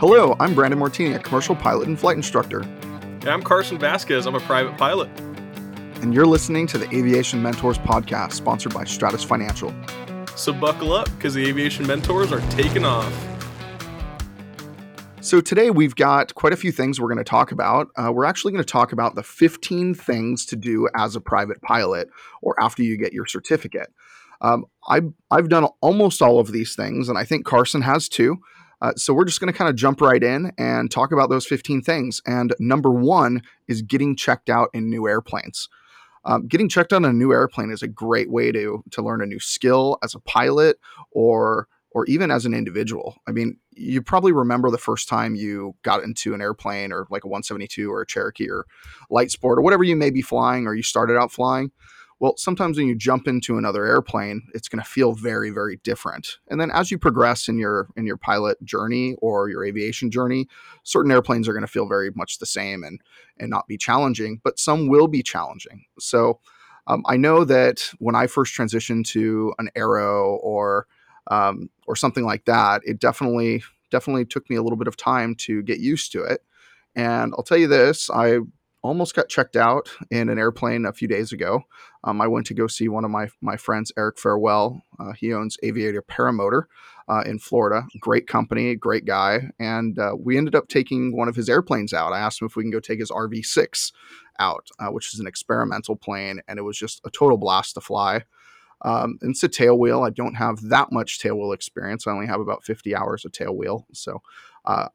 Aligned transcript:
Hello, 0.00 0.34
I'm 0.40 0.54
Brandon 0.54 0.78
Martini, 0.78 1.12
a 1.12 1.18
commercial 1.18 1.54
pilot 1.54 1.86
and 1.86 2.00
flight 2.00 2.16
instructor. 2.16 2.60
And 2.62 3.28
I'm 3.28 3.42
Carson 3.42 3.78
Vasquez. 3.78 4.24
I'm 4.24 4.34
a 4.34 4.40
private 4.40 4.78
pilot. 4.78 5.10
And 6.00 6.14
you're 6.14 6.24
listening 6.24 6.66
to 6.68 6.78
the 6.78 6.86
Aviation 6.86 7.42
Mentors 7.42 7.76
podcast, 7.76 8.32
sponsored 8.32 8.72
by 8.72 8.84
Stratus 8.84 9.22
Financial. 9.22 9.74
So 10.36 10.54
buckle 10.54 10.94
up 10.94 11.14
because 11.16 11.34
the 11.34 11.46
Aviation 11.46 11.86
Mentors 11.86 12.32
are 12.32 12.40
taking 12.48 12.86
off. 12.86 13.12
So, 15.20 15.42
today 15.42 15.70
we've 15.70 15.94
got 15.94 16.34
quite 16.34 16.54
a 16.54 16.56
few 16.56 16.72
things 16.72 16.98
we're 16.98 17.08
going 17.08 17.18
to 17.18 17.22
talk 17.24 17.52
about. 17.52 17.88
Uh, 17.94 18.10
we're 18.10 18.24
actually 18.24 18.52
going 18.52 18.64
to 18.64 18.72
talk 18.72 18.92
about 18.92 19.16
the 19.16 19.22
15 19.22 19.92
things 19.92 20.46
to 20.46 20.56
do 20.56 20.88
as 20.96 21.14
a 21.14 21.20
private 21.20 21.60
pilot 21.60 22.08
or 22.40 22.58
after 22.58 22.82
you 22.82 22.96
get 22.96 23.12
your 23.12 23.26
certificate. 23.26 23.92
Um, 24.40 24.64
I, 24.88 25.02
I've 25.30 25.50
done 25.50 25.66
almost 25.82 26.22
all 26.22 26.40
of 26.40 26.52
these 26.52 26.74
things, 26.74 27.10
and 27.10 27.18
I 27.18 27.24
think 27.24 27.44
Carson 27.44 27.82
has 27.82 28.08
too. 28.08 28.38
Uh, 28.80 28.92
so 28.96 29.12
we're 29.12 29.24
just 29.24 29.40
going 29.40 29.52
to 29.52 29.56
kind 29.56 29.68
of 29.68 29.76
jump 29.76 30.00
right 30.00 30.22
in 30.22 30.52
and 30.58 30.90
talk 30.90 31.12
about 31.12 31.28
those 31.28 31.46
15 31.46 31.82
things. 31.82 32.22
And 32.26 32.54
number 32.58 32.90
one 32.90 33.42
is 33.68 33.82
getting 33.82 34.16
checked 34.16 34.48
out 34.48 34.70
in 34.72 34.88
new 34.88 35.06
airplanes. 35.06 35.68
Um, 36.24 36.46
getting 36.46 36.68
checked 36.68 36.92
out 36.92 36.96
on 36.96 37.04
a 37.06 37.12
new 37.12 37.32
airplane 37.32 37.70
is 37.70 37.82
a 37.82 37.88
great 37.88 38.30
way 38.30 38.52
to 38.52 38.84
to 38.90 39.02
learn 39.02 39.22
a 39.22 39.26
new 39.26 39.40
skill 39.40 39.98
as 40.02 40.14
a 40.14 40.20
pilot 40.20 40.78
or 41.12 41.66
or 41.92 42.06
even 42.06 42.30
as 42.30 42.46
an 42.46 42.54
individual. 42.54 43.16
I 43.26 43.32
mean, 43.32 43.56
you 43.72 44.00
probably 44.00 44.32
remember 44.32 44.70
the 44.70 44.78
first 44.78 45.08
time 45.08 45.34
you 45.34 45.74
got 45.82 46.04
into 46.04 46.34
an 46.34 46.40
airplane 46.40 46.92
or 46.92 47.06
like 47.10 47.24
a 47.24 47.28
172 47.28 47.90
or 47.90 48.02
a 48.02 48.06
Cherokee 48.06 48.48
or 48.48 48.66
light 49.10 49.30
sport 49.30 49.58
or 49.58 49.62
whatever 49.62 49.82
you 49.82 49.96
may 49.96 50.10
be 50.10 50.22
flying 50.22 50.66
or 50.66 50.74
you 50.74 50.82
started 50.82 51.16
out 51.16 51.32
flying. 51.32 51.72
Well, 52.20 52.36
sometimes 52.36 52.76
when 52.76 52.86
you 52.86 52.94
jump 52.94 53.26
into 53.26 53.56
another 53.56 53.86
airplane, 53.86 54.42
it's 54.54 54.68
going 54.68 54.82
to 54.82 54.88
feel 54.88 55.14
very, 55.14 55.48
very 55.48 55.80
different. 55.82 56.36
And 56.48 56.60
then 56.60 56.70
as 56.70 56.90
you 56.90 56.98
progress 56.98 57.48
in 57.48 57.58
your 57.58 57.88
in 57.96 58.06
your 58.06 58.18
pilot 58.18 58.62
journey 58.62 59.16
or 59.22 59.48
your 59.48 59.64
aviation 59.64 60.10
journey, 60.10 60.46
certain 60.82 61.10
airplanes 61.10 61.48
are 61.48 61.54
going 61.54 61.64
to 61.64 61.72
feel 61.72 61.88
very 61.88 62.10
much 62.14 62.38
the 62.38 62.46
same 62.46 62.84
and 62.84 63.00
and 63.38 63.48
not 63.48 63.66
be 63.66 63.78
challenging, 63.78 64.40
but 64.44 64.58
some 64.58 64.86
will 64.86 65.08
be 65.08 65.22
challenging. 65.22 65.84
So 65.98 66.40
um, 66.86 67.02
I 67.06 67.16
know 67.16 67.44
that 67.44 67.90
when 67.98 68.14
I 68.14 68.26
first 68.26 68.54
transitioned 68.54 69.06
to 69.08 69.54
an 69.58 69.70
Arrow 69.74 70.36
or 70.42 70.86
um, 71.30 71.70
or 71.86 71.96
something 71.96 72.24
like 72.24 72.44
that, 72.44 72.82
it 72.84 73.00
definitely 73.00 73.62
definitely 73.90 74.26
took 74.26 74.48
me 74.50 74.56
a 74.56 74.62
little 74.62 74.78
bit 74.78 74.88
of 74.88 74.96
time 74.96 75.34
to 75.36 75.62
get 75.62 75.80
used 75.80 76.12
to 76.12 76.22
it. 76.22 76.42
And 76.94 77.32
I'll 77.36 77.44
tell 77.44 77.58
you 77.58 77.66
this, 77.66 78.10
I 78.10 78.40
almost 78.82 79.14
got 79.14 79.28
checked 79.28 79.56
out 79.56 79.90
in 80.10 80.28
an 80.28 80.38
airplane 80.38 80.86
a 80.86 80.92
few 80.92 81.08
days 81.08 81.32
ago. 81.32 81.62
Um, 82.04 82.20
I 82.20 82.26
went 82.26 82.46
to 82.46 82.54
go 82.54 82.66
see 82.66 82.88
one 82.88 83.04
of 83.04 83.10
my 83.10 83.28
my 83.40 83.56
friends, 83.56 83.92
Eric 83.96 84.18
Farewell. 84.18 84.82
Uh, 84.98 85.12
he 85.12 85.32
owns 85.32 85.56
Aviator 85.62 86.02
Paramotor 86.02 86.64
uh, 87.08 87.22
in 87.26 87.38
Florida. 87.38 87.86
Great 88.00 88.26
company, 88.26 88.74
great 88.74 89.04
guy, 89.04 89.50
and 89.58 89.98
uh, 89.98 90.12
we 90.18 90.36
ended 90.38 90.54
up 90.54 90.68
taking 90.68 91.16
one 91.16 91.28
of 91.28 91.36
his 91.36 91.48
airplanes 91.48 91.92
out. 91.92 92.12
I 92.12 92.20
asked 92.20 92.40
him 92.40 92.46
if 92.46 92.56
we 92.56 92.62
can 92.62 92.70
go 92.70 92.80
take 92.80 93.00
his 93.00 93.10
RV6 93.10 93.92
out, 94.38 94.68
uh, 94.78 94.88
which 94.88 95.12
is 95.12 95.20
an 95.20 95.26
experimental 95.26 95.96
plane, 95.96 96.40
and 96.48 96.58
it 96.58 96.62
was 96.62 96.78
just 96.78 97.00
a 97.04 97.10
total 97.10 97.36
blast 97.36 97.74
to 97.74 97.80
fly. 97.80 98.24
Um, 98.82 99.18
it's 99.20 99.42
a 99.42 99.48
tailwheel. 99.48 100.06
I 100.06 100.10
don't 100.10 100.36
have 100.36 100.60
that 100.68 100.90
much 100.90 101.18
tailwheel 101.18 101.54
experience. 101.54 102.06
I 102.06 102.12
only 102.12 102.26
have 102.26 102.40
about 102.40 102.64
50 102.64 102.96
hours 102.96 103.24
of 103.24 103.32
tailwheel. 103.32 103.84
So 103.92 104.22
uh, 104.64 104.88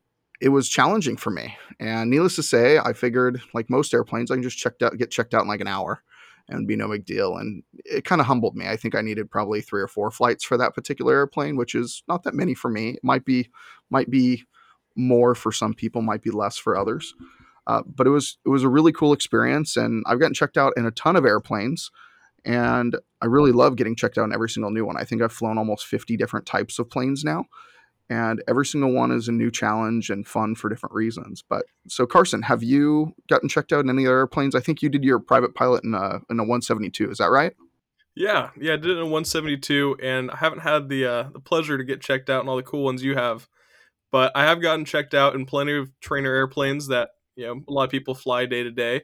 it 0.46 0.50
was 0.50 0.70
challenging 0.70 1.18
for 1.18 1.32
me. 1.32 1.58
And 1.80 2.12
needless 2.12 2.36
to 2.36 2.44
say, 2.44 2.78
I 2.78 2.94
figured, 2.94 3.42
like 3.56 3.68
most 3.68 3.92
airplanes, 3.96 4.30
I 4.30 4.36
can 4.36 4.44
just 4.44 4.60
checked 4.60 4.84
out, 4.84 4.96
get 4.96 5.10
checked 5.10 5.34
out 5.34 5.42
in 5.42 5.48
like 5.48 5.60
an 5.60 5.68
hour 5.68 6.04
and 6.48 6.68
be 6.68 6.76
no 6.76 6.88
big 6.88 7.04
deal. 7.04 7.38
And 7.38 7.64
it 7.84 8.06
kind 8.06 8.22
of 8.22 8.28
humbled 8.28 8.56
me. 8.56 8.68
I 8.68 8.78
think 8.78 8.94
I 8.94 9.02
needed 9.02 9.32
probably 9.32 9.62
three 9.62 9.82
or 9.82 9.88
four 9.88 10.12
flights 10.12 10.44
for 10.44 10.56
that 10.56 10.76
particular 10.76 11.16
airplane, 11.16 11.56
which 11.56 11.74
is 11.74 12.04
not 12.08 12.22
that 12.24 12.36
many 12.36 12.54
for 12.54 12.70
me. 12.70 12.90
It 12.90 13.00
might 13.02 13.26
be, 13.26 13.50
might 13.90 14.12
be 14.12 14.44
more 14.96 15.34
for 15.34 15.52
some 15.52 15.74
people, 15.74 16.04
might 16.04 16.22
be 16.22 16.30
less 16.30 16.60
for 16.60 16.78
others. 16.78 17.16
Uh, 17.66 17.82
but 17.84 18.06
it 18.06 18.12
was 18.12 18.38
it 18.46 18.50
was 18.50 18.62
a 18.62 18.70
really 18.70 18.92
cool 18.92 19.14
experience, 19.14 19.76
and 19.76 20.04
I've 20.06 20.20
gotten 20.20 20.36
checked 20.36 20.60
out 20.60 20.74
in 20.78 20.86
a 20.86 20.92
ton 20.92 21.16
of 21.16 21.26
airplanes, 21.26 21.90
and 22.46 22.96
I 23.20 23.26
really 23.26 23.52
love 23.52 23.76
getting 23.76 23.96
checked 23.96 24.20
out 24.20 24.26
in 24.26 24.34
every 24.34 24.52
single 24.52 24.70
new 24.70 24.86
one. 24.86 24.98
I 24.98 25.06
think 25.06 25.24
I've 25.24 25.34
flown 25.34 25.58
almost 25.58 25.88
50 25.88 26.16
different 26.16 26.46
types 26.46 26.78
of 26.78 26.92
planes 26.92 27.24
now, 27.24 27.46
and 28.10 28.44
every 28.48 28.66
single 28.66 28.92
one 28.92 29.12
is 29.12 29.28
a 29.28 29.32
new 29.32 29.50
challenge 29.50 30.10
and 30.10 30.28
fun 30.28 30.56
for 30.56 30.70
different 30.70 30.94
reasons. 30.94 31.44
But 31.48 31.66
so 31.88 32.06
Carson, 32.06 32.44
have 32.44 32.62
you 32.62 33.16
gotten 33.28 33.50
checked 33.50 33.74
out 33.74 33.84
in 33.84 33.90
any 33.90 34.06
other 34.06 34.18
airplanes? 34.18 34.56
I 34.56 34.60
think 34.60 34.82
you 34.82 34.90
did 34.90 35.04
your 35.04 35.20
private 35.20 35.56
pilot 35.56 35.84
in 35.84 35.94
a 35.94 36.22
in 36.30 36.40
a 36.40 36.44
172. 36.44 37.10
Is 37.10 37.18
that 37.18 37.32
right? 37.32 37.54
Yeah, 38.16 38.52
yeah, 38.60 38.74
I 38.74 38.78
did 38.78 38.92
it 38.92 38.98
in 38.98 39.00
a 39.00 39.06
172, 39.06 39.98
and 40.02 40.32
I 40.32 40.38
haven't 40.38 40.62
had 40.62 40.88
the 40.88 41.06
uh, 41.06 41.24
the 41.34 41.40
pleasure 41.40 41.78
to 41.78 41.84
get 41.84 42.02
checked 42.02 42.30
out 42.30 42.44
in 42.44 42.50
all 42.50 42.56
the 42.56 42.64
cool 42.64 42.84
ones 42.84 43.04
you 43.04 43.16
have, 43.16 43.50
but 44.10 44.32
I 44.36 44.44
have 44.44 44.62
gotten 44.62 44.86
checked 44.86 45.14
out 45.14 45.36
in 45.36 45.46
plenty 45.46 45.78
of 45.78 45.92
trainer 46.00 46.34
airplanes 46.34 46.88
that 46.88 47.10
you 47.36 47.46
know 47.46 47.62
a 47.68 47.72
lot 47.72 47.84
of 47.84 47.90
people 47.90 48.16
fly 48.16 48.46
day 48.46 48.64
to 48.64 48.72
day, 48.72 49.02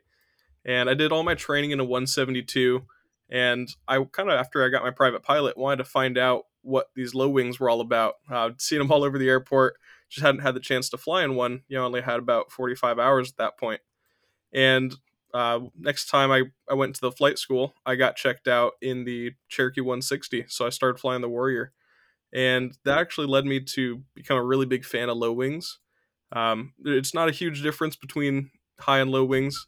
and 0.63 0.89
I 0.89 0.93
did 0.93 1.11
all 1.11 1.23
my 1.23 1.35
training 1.35 1.71
in 1.71 1.81
a 1.81 1.83
172, 1.83 2.85
and 3.29 3.67
I 3.85 4.01
kind 4.13 4.29
of 4.29 4.39
after 4.39 4.63
I 4.63 4.69
got 4.69 4.83
my 4.83 4.91
private 4.91 5.23
pilot 5.23 5.57
wanted 5.57 5.77
to 5.77 5.83
find 5.83 6.17
out 6.17 6.43
what 6.61 6.87
these 6.95 7.13
low 7.15 7.29
wings 7.29 7.59
were 7.59 7.69
all 7.69 7.81
about. 7.81 8.15
Uh, 8.29 8.47
I'd 8.47 8.61
seen 8.61 8.79
them 8.79 8.91
all 8.91 9.03
over 9.03 9.17
the 9.17 9.29
airport, 9.29 9.75
just 10.09 10.25
hadn't 10.25 10.41
had 10.41 10.55
the 10.55 10.59
chance 10.59 10.89
to 10.89 10.97
fly 10.97 11.23
in 11.23 11.35
one. 11.35 11.61
You 11.67 11.77
know, 11.77 11.85
only 11.85 12.01
had 12.01 12.19
about 12.19 12.51
45 12.51 12.99
hours 12.99 13.29
at 13.29 13.37
that 13.37 13.57
point. 13.57 13.81
And 14.53 14.95
uh, 15.33 15.61
next 15.77 16.07
time 16.07 16.31
I, 16.31 16.43
I 16.69 16.73
went 16.73 16.95
to 16.95 17.01
the 17.01 17.11
flight 17.11 17.37
school, 17.37 17.73
I 17.85 17.95
got 17.95 18.15
checked 18.15 18.47
out 18.47 18.73
in 18.81 19.05
the 19.05 19.31
Cherokee 19.49 19.81
160. 19.81 20.45
So 20.47 20.65
I 20.65 20.69
started 20.69 20.99
flying 20.99 21.21
the 21.21 21.29
Warrior. 21.29 21.71
And 22.33 22.77
that 22.85 22.97
actually 22.97 23.27
led 23.27 23.45
me 23.45 23.59
to 23.59 24.03
become 24.15 24.37
a 24.37 24.43
really 24.43 24.65
big 24.65 24.85
fan 24.85 25.09
of 25.09 25.17
low 25.17 25.33
wings. 25.33 25.79
Um, 26.31 26.73
it's 26.85 27.13
not 27.13 27.27
a 27.27 27.33
huge 27.33 27.61
difference 27.61 27.95
between 27.95 28.51
high 28.79 28.99
and 28.99 29.11
low 29.11 29.25
wings. 29.25 29.67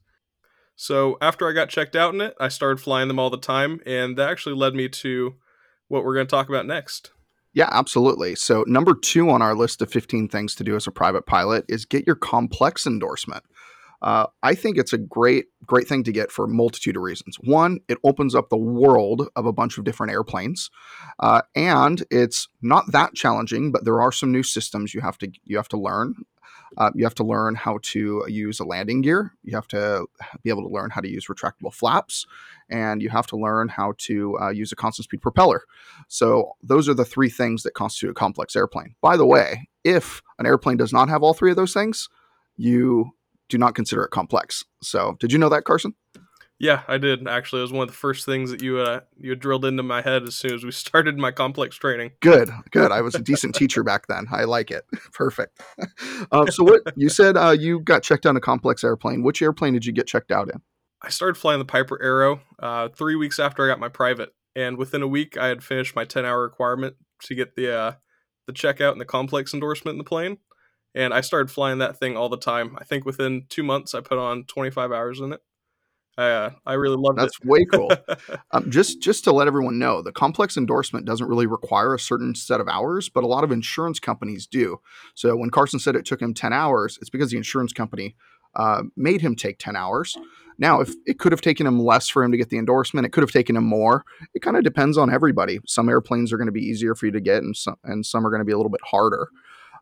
So 0.75 1.17
after 1.21 1.47
I 1.47 1.53
got 1.53 1.69
checked 1.69 1.95
out 1.95 2.13
in 2.13 2.21
it, 2.21 2.35
I 2.39 2.47
started 2.47 2.81
flying 2.81 3.07
them 3.07 3.19
all 3.19 3.29
the 3.29 3.37
time. 3.37 3.81
And 3.85 4.17
that 4.17 4.29
actually 4.29 4.55
led 4.55 4.73
me 4.73 4.89
to 4.89 5.35
what 5.87 6.03
we're 6.03 6.15
going 6.15 6.27
to 6.27 6.31
talk 6.31 6.49
about 6.49 6.65
next. 6.65 7.11
Yeah, 7.53 7.69
absolutely. 7.71 8.35
So, 8.35 8.63
number 8.67 8.95
two 8.95 9.29
on 9.29 9.41
our 9.41 9.55
list 9.55 9.81
of 9.81 9.91
15 9.91 10.27
things 10.27 10.55
to 10.55 10.63
do 10.63 10.75
as 10.75 10.87
a 10.87 10.91
private 10.91 11.25
pilot 11.25 11.65
is 11.69 11.85
get 11.85 12.07
your 12.07 12.15
complex 12.15 12.87
endorsement. 12.87 13.43
Uh, 14.01 14.27
I 14.41 14.53
think 14.53 14.77
it's 14.77 14.91
a 14.91 14.97
great, 14.97 15.45
great 15.65 15.87
thing 15.87 16.03
to 16.03 16.11
get 16.11 16.29
for 16.29 16.43
a 16.43 16.49
multitude 16.49 16.97
of 16.97 17.03
reasons. 17.03 17.37
One, 17.39 17.79
it 17.87 17.97
opens 18.03 18.35
up 18.35 18.49
the 18.49 18.57
world 18.57 19.29
of 19.37 19.45
a 19.45 19.53
bunch 19.53 19.77
of 19.77 19.85
different 19.85 20.11
airplanes, 20.11 20.69
uh, 21.19 21.43
and 21.55 22.03
it's 22.11 22.49
not 22.61 22.91
that 22.91 23.13
challenging. 23.13 23.71
But 23.71 23.85
there 23.85 24.01
are 24.01 24.11
some 24.11 24.31
new 24.31 24.43
systems 24.43 24.93
you 24.93 24.99
have 25.01 25.17
to 25.19 25.31
you 25.45 25.55
have 25.55 25.69
to 25.69 25.79
learn. 25.79 26.15
Uh, 26.77 26.91
you 26.95 27.03
have 27.03 27.15
to 27.15 27.23
learn 27.23 27.55
how 27.55 27.79
to 27.81 28.25
use 28.27 28.59
a 28.59 28.63
landing 28.63 29.01
gear. 29.01 29.33
You 29.43 29.55
have 29.55 29.67
to 29.69 30.05
be 30.43 30.49
able 30.49 30.63
to 30.63 30.73
learn 30.73 30.89
how 30.89 31.01
to 31.01 31.09
use 31.09 31.27
retractable 31.27 31.73
flaps, 31.73 32.25
and 32.69 33.01
you 33.01 33.09
have 33.09 33.27
to 33.27 33.37
learn 33.37 33.69
how 33.69 33.93
to 33.99 34.37
uh, 34.39 34.49
use 34.49 34.71
a 34.71 34.75
constant 34.75 35.05
speed 35.05 35.21
propeller. 35.21 35.63
So 36.07 36.53
those 36.61 36.89
are 36.89 36.93
the 36.93 37.05
three 37.05 37.29
things 37.29 37.63
that 37.63 37.73
constitute 37.73 38.11
a 38.11 38.13
complex 38.13 38.55
airplane. 38.55 38.95
By 39.01 39.17
the 39.17 39.25
way, 39.25 39.69
if 39.83 40.21
an 40.39 40.45
airplane 40.45 40.77
does 40.77 40.93
not 40.93 41.09
have 41.09 41.23
all 41.23 41.33
three 41.33 41.51
of 41.51 41.57
those 41.57 41.73
things, 41.73 42.09
you 42.57 43.11
do 43.49 43.57
not 43.57 43.75
consider 43.75 44.03
it 44.03 44.11
complex. 44.11 44.63
So 44.81 45.17
did 45.19 45.31
you 45.31 45.37
know 45.37 45.49
that, 45.49 45.65
Carson? 45.65 45.93
Yeah, 46.59 46.83
I 46.87 46.97
did 46.97 47.27
actually. 47.27 47.59
It 47.59 47.63
was 47.63 47.73
one 47.73 47.83
of 47.83 47.89
the 47.89 47.97
first 47.97 48.25
things 48.25 48.51
that 48.51 48.61
you 48.61 48.79
uh, 48.79 49.01
you 49.17 49.35
drilled 49.35 49.65
into 49.65 49.83
my 49.83 50.01
head 50.01 50.23
as 50.23 50.35
soon 50.35 50.53
as 50.53 50.63
we 50.63 50.71
started 50.71 51.17
my 51.17 51.31
complex 51.31 51.75
training. 51.75 52.11
Good, 52.21 52.49
good. 52.71 52.91
I 52.91 53.01
was 53.01 53.15
a 53.15 53.19
decent 53.19 53.55
teacher 53.55 53.83
back 53.83 54.07
then. 54.07 54.27
I 54.31 54.45
like 54.45 54.71
it. 54.71 54.85
Perfect. 55.13 55.61
Um, 56.31 56.47
so 56.49 56.63
what 56.63 56.81
you 56.95 57.09
said? 57.09 57.37
Uh, 57.37 57.51
you 57.51 57.79
got 57.79 58.03
checked 58.03 58.25
on 58.25 58.37
a 58.37 58.41
complex 58.41 58.83
airplane. 58.83 59.23
Which 59.23 59.41
airplane 59.41 59.73
did 59.73 59.85
you 59.85 59.91
get 59.91 60.07
checked 60.07 60.31
out 60.31 60.49
in? 60.49 60.61
I 61.01 61.09
started 61.09 61.35
flying 61.35 61.59
the 61.59 61.65
Piper 61.65 62.01
Arrow 62.01 62.39
uh, 62.59 62.87
three 62.89 63.15
weeks 63.15 63.39
after 63.39 63.65
I 63.65 63.67
got 63.67 63.79
my 63.79 63.89
private, 63.89 64.29
and 64.55 64.77
within 64.77 65.01
a 65.01 65.07
week 65.07 65.37
I 65.37 65.47
had 65.47 65.63
finished 65.63 65.95
my 65.95 66.05
ten 66.05 66.23
hour 66.23 66.41
requirement 66.41 66.95
to 67.23 67.35
get 67.35 67.55
the 67.55 67.75
uh, 67.75 67.91
the 68.47 68.53
checkout 68.53 68.91
and 68.93 69.01
the 69.01 69.05
complex 69.05 69.53
endorsement 69.53 69.95
in 69.95 69.97
the 69.97 70.03
plane. 70.03 70.37
And 70.95 71.13
I 71.13 71.21
started 71.21 71.49
flying 71.49 71.79
that 71.79 71.97
thing 71.97 72.15
all 72.15 72.29
the 72.29 72.37
time. 72.37 72.77
I 72.79 72.83
think 72.83 73.05
within 73.05 73.47
two 73.49 73.63
months 73.63 73.95
I 73.95 74.01
put 74.01 74.19
on 74.19 74.45
25 74.45 74.91
hours 74.91 75.19
in 75.19 75.33
it. 75.33 75.41
Uh, 76.17 76.51
I 76.65 76.73
really 76.73 76.97
love 76.97 77.15
That's 77.15 77.37
it. 77.41 77.47
way 77.47 77.65
cool. 77.65 77.91
um, 78.51 78.69
just 78.69 79.01
just 79.01 79.23
to 79.23 79.31
let 79.31 79.47
everyone 79.47 79.79
know, 79.79 80.01
the 80.01 80.11
complex 80.11 80.57
endorsement 80.57 81.05
doesn't 81.05 81.27
really 81.27 81.47
require 81.47 81.93
a 81.93 81.99
certain 81.99 82.35
set 82.35 82.61
of 82.61 82.67
hours, 82.67 83.09
but 83.09 83.23
a 83.23 83.27
lot 83.27 83.43
of 83.43 83.51
insurance 83.51 83.99
companies 83.99 84.45
do. 84.45 84.79
So 85.15 85.35
when 85.35 85.49
Carson 85.49 85.79
said 85.79 85.95
it 85.95 86.05
took 86.05 86.21
him 86.21 86.33
ten 86.33 86.53
hours, 86.53 86.99
it's 87.01 87.09
because 87.09 87.31
the 87.31 87.37
insurance 87.37 87.73
company 87.73 88.15
uh, 88.55 88.83
made 88.95 89.21
him 89.21 89.35
take 89.35 89.57
ten 89.57 89.75
hours. 89.75 90.15
Now, 90.59 90.81
if 90.81 90.93
it 91.07 91.17
could 91.17 91.31
have 91.31 91.41
taken 91.41 91.65
him 91.65 91.79
less 91.79 92.09
for 92.09 92.23
him 92.23 92.31
to 92.31 92.37
get 92.37 92.49
the 92.49 92.59
endorsement, 92.59 93.07
it 93.07 93.11
could 93.11 93.23
have 93.23 93.31
taken 93.31 93.55
him 93.55 93.63
more. 93.63 94.05
It 94.35 94.43
kind 94.43 94.55
of 94.55 94.63
depends 94.63 94.99
on 94.99 95.11
everybody. 95.11 95.59
Some 95.65 95.89
airplanes 95.89 96.31
are 96.31 96.37
going 96.37 96.47
to 96.47 96.51
be 96.51 96.61
easier 96.61 96.93
for 96.93 97.07
you 97.07 97.11
to 97.11 97.21
get, 97.21 97.41
and 97.41 97.57
some 97.57 97.77
and 97.83 98.05
some 98.05 98.25
are 98.25 98.29
going 98.29 98.41
to 98.41 98.45
be 98.45 98.51
a 98.51 98.57
little 98.57 98.71
bit 98.71 98.81
harder. 98.83 99.29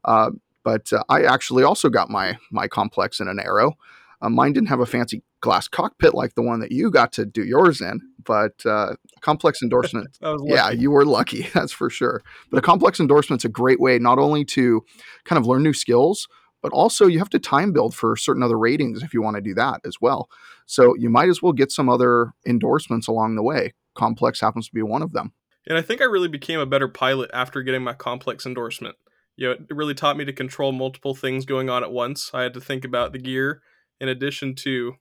Uh, 0.05 0.31
but 0.63 0.91
uh, 0.93 1.03
I 1.09 1.23
actually 1.23 1.63
also 1.63 1.89
got 1.89 2.09
my 2.09 2.37
my 2.51 2.69
complex 2.69 3.19
in 3.19 3.27
an 3.27 3.39
Arrow. 3.39 3.73
Uh, 4.21 4.29
mine 4.29 4.53
didn't 4.53 4.69
have 4.69 4.79
a 4.79 4.85
fancy 4.85 5.23
glass 5.41 5.67
cockpit 5.67 6.13
like 6.13 6.35
the 6.35 6.41
one 6.41 6.59
that 6.59 6.71
you 6.71 6.89
got 6.89 7.11
to 7.13 7.25
do 7.25 7.43
yours 7.43 7.81
in, 7.81 7.99
but 8.23 8.65
uh, 8.65 8.95
complex 9.21 9.61
endorsement. 9.63 10.17
yeah, 10.43 10.69
you 10.69 10.91
were 10.91 11.05
lucky, 11.05 11.49
that's 11.53 11.71
for 11.71 11.89
sure. 11.89 12.23
But 12.49 12.59
a 12.59 12.61
complex 12.61 12.99
endorsement 12.99 13.41
is 13.41 13.45
a 13.45 13.49
great 13.49 13.79
way 13.79 13.99
not 13.99 14.19
only 14.19 14.45
to 14.45 14.85
kind 15.25 15.39
of 15.39 15.45
learn 15.45 15.63
new 15.63 15.73
skills, 15.73 16.27
but 16.61 16.71
also 16.71 17.07
you 17.07 17.19
have 17.19 17.29
to 17.31 17.39
time 17.39 17.73
build 17.73 17.95
for 17.95 18.15
certain 18.15 18.43
other 18.43 18.57
ratings 18.57 19.01
if 19.03 19.13
you 19.13 19.21
want 19.21 19.35
to 19.35 19.41
do 19.41 19.53
that 19.55 19.81
as 19.83 19.95
well. 19.99 20.29
So 20.67 20.95
you 20.95 21.09
might 21.09 21.27
as 21.27 21.41
well 21.41 21.53
get 21.53 21.71
some 21.71 21.89
other 21.89 22.33
endorsements 22.45 23.07
along 23.07 23.35
the 23.35 23.43
way. 23.43 23.73
Complex 23.95 24.39
happens 24.39 24.67
to 24.67 24.73
be 24.73 24.83
one 24.83 25.01
of 25.01 25.11
them. 25.11 25.33
And 25.67 25.77
I 25.77 25.81
think 25.81 26.01
I 26.01 26.05
really 26.05 26.27
became 26.27 26.59
a 26.59 26.65
better 26.65 26.87
pilot 26.87 27.29
after 27.33 27.61
getting 27.61 27.83
my 27.83 27.93
complex 27.93 28.45
endorsement. 28.45 28.95
You 29.35 29.47
know, 29.47 29.53
it 29.53 29.75
really 29.75 29.93
taught 29.93 30.17
me 30.17 30.25
to 30.25 30.33
control 30.33 30.71
multiple 30.71 31.15
things 31.15 31.45
going 31.45 31.69
on 31.69 31.83
at 31.83 31.91
once. 31.91 32.31
I 32.33 32.43
had 32.43 32.53
to 32.53 32.61
think 32.61 32.85
about 32.85 33.11
the 33.11 33.19
gear 33.19 33.61
in 33.99 34.07
addition 34.09 34.55
to 34.55 34.95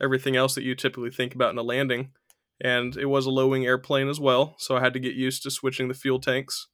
everything 0.00 0.36
else 0.36 0.54
that 0.54 0.64
you 0.64 0.74
typically 0.74 1.10
think 1.10 1.34
about 1.34 1.50
in 1.50 1.58
a 1.58 1.62
landing. 1.62 2.10
And 2.60 2.96
it 2.96 3.06
was 3.06 3.26
a 3.26 3.30
low 3.30 3.48
wing 3.48 3.66
airplane 3.66 4.08
as 4.08 4.18
well, 4.18 4.56
so 4.58 4.76
I 4.76 4.80
had 4.80 4.92
to 4.94 5.00
get 5.00 5.14
used 5.14 5.42
to 5.44 5.50
switching 5.50 5.88
the 5.88 5.94
fuel 5.94 6.18
tanks. 6.20 6.66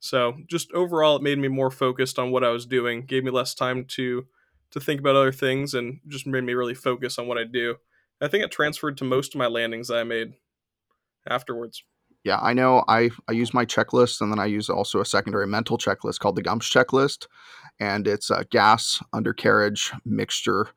So 0.00 0.38
just 0.48 0.72
overall, 0.72 1.16
it 1.16 1.22
made 1.22 1.38
me 1.38 1.48
more 1.48 1.70
focused 1.70 2.18
on 2.18 2.30
what 2.30 2.44
I 2.44 2.50
was 2.50 2.66
doing, 2.66 3.04
gave 3.04 3.24
me 3.24 3.30
less 3.30 3.54
time 3.54 3.84
to 3.90 4.26
to 4.70 4.80
think 4.80 5.00
about 5.00 5.16
other 5.16 5.32
things, 5.32 5.74
and 5.74 6.00
just 6.06 6.26
made 6.26 6.44
me 6.44 6.52
really 6.52 6.74
focus 6.74 7.18
on 7.18 7.26
what 7.26 7.38
I 7.38 7.44
do. 7.44 7.76
I 8.20 8.28
think 8.28 8.44
it 8.44 8.50
transferred 8.50 8.98
to 8.98 9.04
most 9.04 9.34
of 9.34 9.38
my 9.38 9.46
landings 9.46 9.90
I 9.90 10.04
made 10.04 10.34
afterwards. 11.26 11.82
Yeah, 12.24 12.38
I 12.42 12.52
know. 12.52 12.84
I 12.88 13.10
I 13.28 13.32
use 13.32 13.54
my 13.54 13.64
checklist, 13.64 14.20
and 14.20 14.30
then 14.30 14.38
I 14.38 14.46
use 14.46 14.68
also 14.68 15.00
a 15.00 15.06
secondary 15.06 15.46
mental 15.46 15.78
checklist 15.78 16.18
called 16.18 16.36
the 16.36 16.42
GUMPS 16.42 16.68
checklist, 16.68 17.26
and 17.80 18.06
it's 18.06 18.30
uh, 18.30 18.42
gas, 18.50 19.02
undercarriage, 19.12 19.92
mixture, 20.04 20.68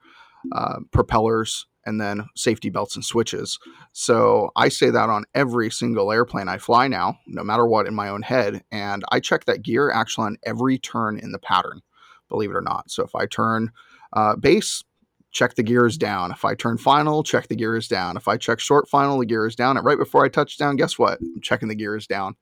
uh, 0.56 0.80
propellers, 0.92 1.66
and 1.86 2.00
then 2.00 2.26
safety 2.36 2.70
belts 2.70 2.96
and 2.96 3.04
switches. 3.04 3.60
So 3.92 4.52
I 4.56 4.70
say 4.70 4.90
that 4.90 5.10
on 5.10 5.26
every 5.34 5.70
single 5.70 6.12
airplane 6.12 6.48
I 6.48 6.58
fly 6.58 6.88
now, 6.88 7.18
no 7.28 7.44
matter 7.44 7.66
what, 7.66 7.88
in 7.88 7.96
my 7.96 8.10
own 8.10 8.22
head. 8.22 8.64
And 8.72 9.04
I 9.12 9.20
check 9.20 9.46
that 9.46 9.64
gear 9.64 9.92
actually 9.92 10.28
on 10.28 10.38
every 10.44 10.78
turn 10.78 11.18
in 11.18 11.32
the 11.32 11.40
pattern, 11.40 11.82
believe 12.30 12.52
it 12.52 12.56
or 12.56 12.62
not. 12.62 12.92
So 12.92 13.04
if 13.04 13.16
I 13.16 13.26
turn 13.26 13.72
uh, 14.14 14.36
base, 14.36 14.84
check 15.32 15.56
the 15.56 15.64
gears 15.64 15.98
down. 15.98 16.32
If 16.32 16.46
I 16.46 16.56
turn 16.56 16.78
final, 16.78 17.24
check 17.24 17.48
the 17.48 17.56
gears 17.56 17.88
down. 17.88 18.18
If 18.18 18.28
I 18.28 18.38
check 18.38 18.60
short 18.60 18.90
final, 18.90 19.20
the 19.20 19.26
gear 19.26 19.48
is 19.48 19.56
down. 19.56 19.78
And 19.78 19.86
right 19.86 19.98
before 19.98 20.26
I 20.26 20.30
touch 20.30 20.58
down, 20.58 20.76
guess 20.76 21.00
what? 21.00 21.20
I'm 21.22 21.42
checking 21.42 21.70
the 21.70 21.76
gears 21.76 22.06
down. 22.06 22.36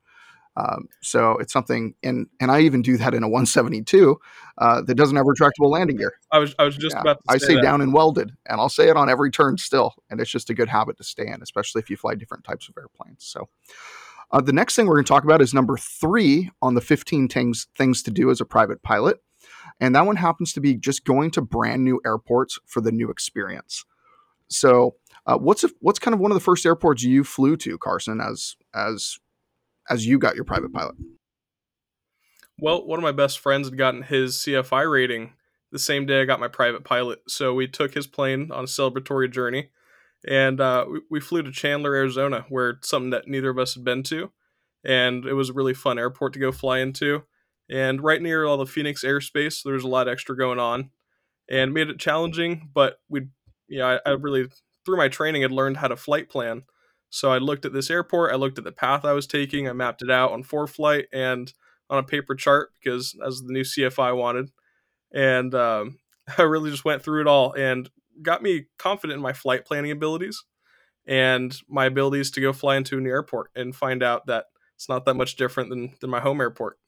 Um, 0.60 0.88
so 1.00 1.38
it's 1.38 1.52
something, 1.52 1.94
and 2.02 2.26
and 2.40 2.50
I 2.50 2.60
even 2.60 2.82
do 2.82 2.96
that 2.98 3.14
in 3.14 3.22
a 3.22 3.28
172 3.28 4.20
uh, 4.58 4.82
that 4.82 4.94
doesn't 4.94 5.16
have 5.16 5.24
retractable 5.24 5.70
landing 5.70 5.96
gear. 5.96 6.14
I 6.30 6.38
was 6.38 6.54
I 6.58 6.64
was 6.64 6.76
just 6.76 6.94
yeah. 6.96 7.00
about. 7.00 7.18
I 7.28 7.38
say 7.38 7.60
down 7.60 7.80
and 7.80 7.94
welded, 7.94 8.32
and 8.46 8.60
I'll 8.60 8.68
say 8.68 8.88
it 8.88 8.96
on 8.96 9.08
every 9.08 9.30
turn 9.30 9.56
still, 9.58 9.94
and 10.10 10.20
it's 10.20 10.30
just 10.30 10.50
a 10.50 10.54
good 10.54 10.68
habit 10.68 10.98
to 10.98 11.04
stay 11.04 11.26
in, 11.26 11.40
especially 11.42 11.80
if 11.80 11.88
you 11.88 11.96
fly 11.96 12.14
different 12.14 12.44
types 12.44 12.68
of 12.68 12.76
airplanes. 12.76 13.24
So. 13.24 13.48
Uh, 14.32 14.40
the 14.40 14.52
next 14.52 14.76
thing 14.76 14.86
we're 14.86 14.94
going 14.94 15.04
to 15.04 15.08
talk 15.08 15.24
about 15.24 15.42
is 15.42 15.52
number 15.52 15.76
three 15.76 16.48
on 16.62 16.74
the 16.74 16.80
15 16.80 17.26
things 17.26 17.66
things 17.76 18.00
to 18.00 18.12
do 18.12 18.30
as 18.30 18.40
a 18.40 18.44
private 18.44 18.80
pilot, 18.80 19.18
and 19.80 19.92
that 19.96 20.06
one 20.06 20.14
happens 20.14 20.52
to 20.52 20.60
be 20.60 20.76
just 20.76 21.04
going 21.04 21.32
to 21.32 21.42
brand 21.42 21.82
new 21.82 22.00
airports 22.06 22.56
for 22.64 22.80
the 22.80 22.92
new 22.92 23.10
experience. 23.10 23.84
So, 24.46 24.94
uh, 25.26 25.36
what's 25.36 25.64
a, 25.64 25.70
what's 25.80 25.98
kind 25.98 26.14
of 26.14 26.20
one 26.20 26.30
of 26.30 26.36
the 26.36 26.44
first 26.44 26.64
airports 26.64 27.02
you 27.02 27.24
flew 27.24 27.56
to, 27.56 27.76
Carson, 27.78 28.20
as 28.20 28.54
as 28.72 29.18
as 29.90 30.06
you 30.06 30.18
got 30.18 30.36
your 30.36 30.44
private 30.44 30.72
pilot? 30.72 30.94
Well, 32.58 32.86
one 32.86 32.98
of 32.98 33.02
my 33.02 33.12
best 33.12 33.38
friends 33.38 33.68
had 33.68 33.78
gotten 33.78 34.02
his 34.02 34.36
CFI 34.36 34.90
rating 34.90 35.32
the 35.72 35.78
same 35.78 36.06
day 36.06 36.20
I 36.20 36.24
got 36.24 36.40
my 36.40 36.48
private 36.48 36.84
pilot. 36.84 37.20
So 37.28 37.54
we 37.54 37.66
took 37.68 37.94
his 37.94 38.06
plane 38.06 38.50
on 38.52 38.64
a 38.64 38.66
celebratory 38.66 39.30
journey 39.30 39.70
and 40.26 40.60
uh, 40.60 40.84
we, 40.90 41.00
we, 41.10 41.20
flew 41.20 41.42
to 41.42 41.52
Chandler, 41.52 41.94
Arizona, 41.94 42.44
where 42.48 42.78
something 42.82 43.10
that 43.10 43.28
neither 43.28 43.50
of 43.50 43.58
us 43.58 43.74
had 43.74 43.84
been 43.84 44.02
to. 44.04 44.30
And 44.84 45.24
it 45.24 45.34
was 45.34 45.50
a 45.50 45.54
really 45.54 45.74
fun 45.74 45.98
airport 45.98 46.34
to 46.34 46.38
go 46.38 46.52
fly 46.52 46.80
into. 46.80 47.22
And 47.70 48.02
right 48.02 48.20
near 48.20 48.44
all 48.44 48.58
the 48.58 48.66
Phoenix 48.66 49.04
airspace, 49.04 49.62
there 49.62 49.74
was 49.74 49.84
a 49.84 49.88
lot 49.88 50.08
extra 50.08 50.36
going 50.36 50.58
on 50.58 50.90
and 51.48 51.72
made 51.72 51.88
it 51.88 51.98
challenging. 51.98 52.68
But 52.74 53.00
we, 53.08 53.28
yeah, 53.68 53.98
I, 54.04 54.10
I 54.10 54.12
really, 54.14 54.48
through 54.84 54.96
my 54.96 55.08
training, 55.08 55.42
had 55.42 55.52
learned 55.52 55.78
how 55.78 55.88
to 55.88 55.96
flight 55.96 56.28
plan. 56.28 56.64
So 57.10 57.32
I 57.32 57.38
looked 57.38 57.64
at 57.64 57.72
this 57.72 57.90
airport, 57.90 58.32
I 58.32 58.36
looked 58.36 58.58
at 58.58 58.64
the 58.64 58.72
path 58.72 59.04
I 59.04 59.12
was 59.12 59.26
taking, 59.26 59.68
I 59.68 59.72
mapped 59.72 60.02
it 60.02 60.10
out 60.10 60.32
on 60.32 60.44
ForeFlight 60.44 61.06
and 61.12 61.52
on 61.90 61.98
a 61.98 62.06
paper 62.06 62.36
chart 62.36 62.70
because 62.80 63.16
as 63.26 63.42
the 63.42 63.52
new 63.52 63.62
CFI 63.62 64.16
wanted, 64.16 64.50
and 65.12 65.54
um, 65.54 65.98
I 66.38 66.42
really 66.42 66.70
just 66.70 66.84
went 66.84 67.02
through 67.02 67.22
it 67.22 67.26
all 67.26 67.52
and 67.52 67.90
got 68.22 68.42
me 68.42 68.66
confident 68.78 69.16
in 69.16 69.22
my 69.22 69.32
flight 69.32 69.64
planning 69.64 69.90
abilities 69.90 70.44
and 71.06 71.56
my 71.68 71.86
abilities 71.86 72.30
to 72.32 72.40
go 72.40 72.52
fly 72.52 72.76
into 72.76 72.98
a 72.98 73.00
new 73.00 73.10
airport 73.10 73.50
and 73.56 73.74
find 73.74 74.02
out 74.02 74.26
that 74.26 74.46
it's 74.76 74.88
not 74.88 75.04
that 75.04 75.14
much 75.14 75.36
different 75.36 75.68
than, 75.70 75.94
than 76.00 76.10
my 76.10 76.20
home 76.20 76.40
airport. 76.40 76.78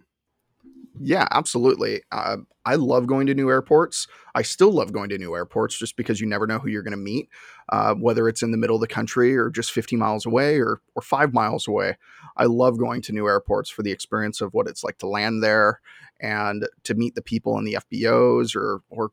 Yeah, 1.00 1.26
absolutely. 1.30 2.02
Uh, 2.12 2.38
I 2.64 2.74
love 2.74 3.06
going 3.06 3.26
to 3.26 3.34
new 3.34 3.48
airports. 3.48 4.06
I 4.34 4.42
still 4.42 4.70
love 4.70 4.92
going 4.92 5.08
to 5.08 5.18
new 5.18 5.34
airports 5.34 5.78
just 5.78 5.96
because 5.96 6.20
you 6.20 6.26
never 6.26 6.46
know 6.46 6.58
who 6.58 6.68
you're 6.68 6.82
going 6.82 6.92
to 6.92 6.96
meet, 6.98 7.28
uh, 7.70 7.94
whether 7.94 8.28
it's 8.28 8.42
in 8.42 8.50
the 8.50 8.58
middle 8.58 8.76
of 8.76 8.80
the 8.80 8.86
country 8.86 9.36
or 9.36 9.50
just 9.50 9.72
50 9.72 9.96
miles 9.96 10.26
away 10.26 10.60
or, 10.60 10.80
or 10.94 11.02
five 11.02 11.32
miles 11.32 11.66
away. 11.66 11.96
I 12.36 12.44
love 12.44 12.78
going 12.78 13.00
to 13.02 13.12
new 13.12 13.26
airports 13.26 13.70
for 13.70 13.82
the 13.82 13.90
experience 13.90 14.40
of 14.40 14.52
what 14.52 14.68
it's 14.68 14.84
like 14.84 14.98
to 14.98 15.08
land 15.08 15.42
there 15.42 15.80
and 16.20 16.68
to 16.84 16.94
meet 16.94 17.14
the 17.14 17.22
people 17.22 17.58
in 17.58 17.64
the 17.64 17.78
FBOs 17.90 18.54
or, 18.54 18.82
or 18.90 19.10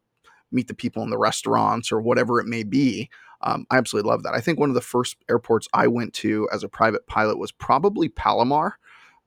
meet 0.51 0.67
the 0.67 0.73
people 0.73 1.01
in 1.03 1.09
the 1.09 1.17
restaurants 1.17 1.91
or 1.91 2.01
whatever 2.01 2.39
it 2.39 2.47
may 2.47 2.63
be. 2.63 3.09
Um, 3.41 3.65
I 3.71 3.77
absolutely 3.77 4.09
love 4.09 4.23
that. 4.23 4.33
I 4.33 4.41
think 4.41 4.59
one 4.59 4.69
of 4.69 4.75
the 4.75 4.81
first 4.81 5.15
airports 5.29 5.67
I 5.73 5.87
went 5.87 6.13
to 6.15 6.47
as 6.51 6.63
a 6.63 6.69
private 6.69 7.07
pilot 7.07 7.37
was 7.37 7.53
probably 7.53 8.09
Palomar 8.09 8.77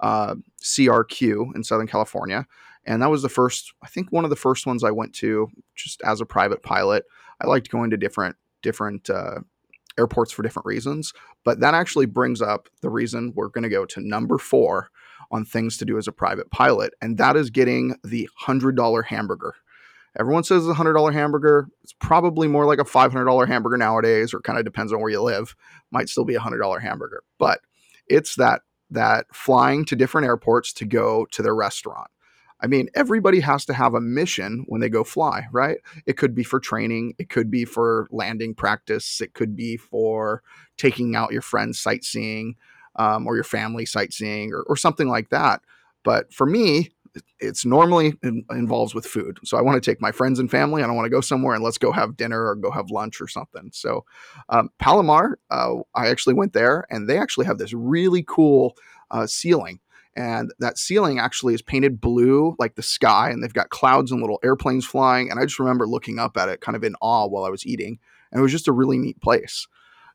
uh, 0.02 0.34
CRQ 0.60 1.54
in 1.54 1.64
Southern 1.64 1.86
California. 1.86 2.46
And 2.84 3.00
that 3.00 3.10
was 3.10 3.22
the 3.22 3.28
first, 3.28 3.72
I 3.82 3.86
think, 3.86 4.10
one 4.10 4.24
of 4.24 4.30
the 4.30 4.36
first 4.36 4.66
ones 4.66 4.82
I 4.82 4.90
went 4.90 5.14
to 5.14 5.48
just 5.76 6.02
as 6.02 6.20
a 6.20 6.26
private 6.26 6.62
pilot. 6.62 7.04
I 7.40 7.46
liked 7.46 7.70
going 7.70 7.90
to 7.90 7.96
different 7.96 8.36
different 8.62 9.08
uh, 9.08 9.40
airports 9.98 10.32
for 10.32 10.42
different 10.42 10.66
reasons, 10.66 11.12
but 11.44 11.60
that 11.60 11.74
actually 11.74 12.06
brings 12.06 12.42
up 12.42 12.68
the 12.80 12.90
reason 12.90 13.32
we're 13.34 13.48
going 13.48 13.62
to 13.62 13.68
go 13.68 13.84
to 13.86 14.00
number 14.00 14.38
four 14.38 14.90
on 15.30 15.44
things 15.44 15.76
to 15.78 15.84
do 15.84 15.96
as 15.98 16.06
a 16.06 16.12
private 16.12 16.50
pilot, 16.50 16.92
and 17.00 17.18
that 17.18 17.36
is 17.36 17.50
getting 17.50 17.96
the 18.04 18.28
hundred 18.36 18.76
dollar 18.76 19.02
hamburger. 19.02 19.54
Everyone 20.18 20.44
says 20.44 20.66
a 20.66 20.74
hundred 20.74 20.92
dollar 20.94 21.12
hamburger. 21.12 21.68
It's 21.82 21.94
probably 21.94 22.48
more 22.48 22.66
like 22.66 22.80
a 22.80 22.84
five 22.84 23.12
hundred 23.12 23.26
dollar 23.26 23.46
hamburger 23.46 23.76
nowadays, 23.76 24.34
or 24.34 24.40
kind 24.40 24.58
of 24.58 24.64
depends 24.64 24.92
on 24.92 25.00
where 25.00 25.10
you 25.10 25.22
live. 25.22 25.54
Might 25.92 26.08
still 26.08 26.24
be 26.24 26.34
a 26.34 26.40
hundred 26.40 26.58
dollar 26.58 26.80
hamburger, 26.80 27.22
but 27.38 27.60
it's 28.08 28.34
that 28.36 28.62
that 28.92 29.26
flying 29.32 29.84
to 29.86 29.96
different 29.96 30.26
airports 30.26 30.72
to 30.74 30.84
go 30.84 31.26
to 31.32 31.42
their 31.42 31.54
restaurant. 31.54 32.08
I 32.60 32.68
mean, 32.68 32.88
everybody 32.94 33.40
has 33.40 33.64
to 33.66 33.74
have 33.74 33.94
a 33.94 34.00
mission 34.00 34.64
when 34.68 34.80
they 34.80 34.88
go 34.88 35.02
fly, 35.02 35.46
right? 35.50 35.78
It 36.06 36.16
could 36.16 36.34
be 36.34 36.44
for 36.44 36.60
training, 36.60 37.14
it 37.18 37.28
could 37.28 37.50
be 37.50 37.64
for 37.64 38.06
landing 38.12 38.54
practice, 38.54 39.20
it 39.20 39.34
could 39.34 39.56
be 39.56 39.76
for 39.76 40.42
taking 40.76 41.16
out 41.16 41.32
your 41.32 41.42
friends 41.42 41.80
sightseeing 41.80 42.54
um, 42.96 43.26
or 43.26 43.34
your 43.34 43.44
family 43.44 43.84
sightseeing 43.84 44.52
or, 44.52 44.62
or 44.68 44.76
something 44.76 45.08
like 45.08 45.30
that. 45.30 45.62
But 46.04 46.32
for 46.32 46.46
me, 46.46 46.90
it's 47.40 47.64
normally 47.64 48.14
in, 48.22 48.44
involves 48.50 48.94
with 48.94 49.06
food. 49.06 49.38
So 49.44 49.58
I 49.58 49.62
want 49.62 49.82
to 49.82 49.90
take 49.90 50.00
my 50.00 50.12
friends 50.12 50.38
and 50.38 50.50
family, 50.50 50.82
I 50.82 50.90
want 50.90 51.06
to 51.06 51.10
go 51.10 51.20
somewhere 51.20 51.54
and 51.54 51.62
let's 51.62 51.78
go 51.78 51.92
have 51.92 52.16
dinner 52.16 52.46
or 52.46 52.54
go 52.54 52.70
have 52.70 52.90
lunch 52.90 53.20
or 53.20 53.28
something. 53.28 53.70
So 53.72 54.04
um, 54.48 54.70
Palomar, 54.78 55.38
uh, 55.50 55.74
I 55.94 56.08
actually 56.08 56.34
went 56.34 56.52
there, 56.52 56.86
and 56.90 57.08
they 57.08 57.18
actually 57.18 57.46
have 57.46 57.58
this 57.58 57.72
really 57.72 58.24
cool 58.26 58.76
uh, 59.10 59.26
ceiling. 59.26 59.80
And 60.14 60.52
that 60.58 60.78
ceiling 60.78 61.18
actually 61.18 61.54
is 61.54 61.62
painted 61.62 62.00
blue, 62.00 62.54
like 62.58 62.74
the 62.74 62.82
sky, 62.82 63.30
and 63.30 63.42
they've 63.42 63.52
got 63.52 63.70
clouds 63.70 64.12
and 64.12 64.20
little 64.20 64.40
airplanes 64.44 64.84
flying. 64.84 65.30
And 65.30 65.40
I 65.40 65.44
just 65.44 65.58
remember 65.58 65.86
looking 65.86 66.18
up 66.18 66.36
at 66.36 66.50
it, 66.50 66.60
kind 66.60 66.76
of 66.76 66.84
in 66.84 66.94
awe 67.00 67.26
while 67.26 67.44
I 67.44 67.50
was 67.50 67.66
eating. 67.66 67.98
And 68.30 68.38
it 68.38 68.42
was 68.42 68.52
just 68.52 68.68
a 68.68 68.72
really 68.72 68.98
neat 68.98 69.20
place. 69.22 69.66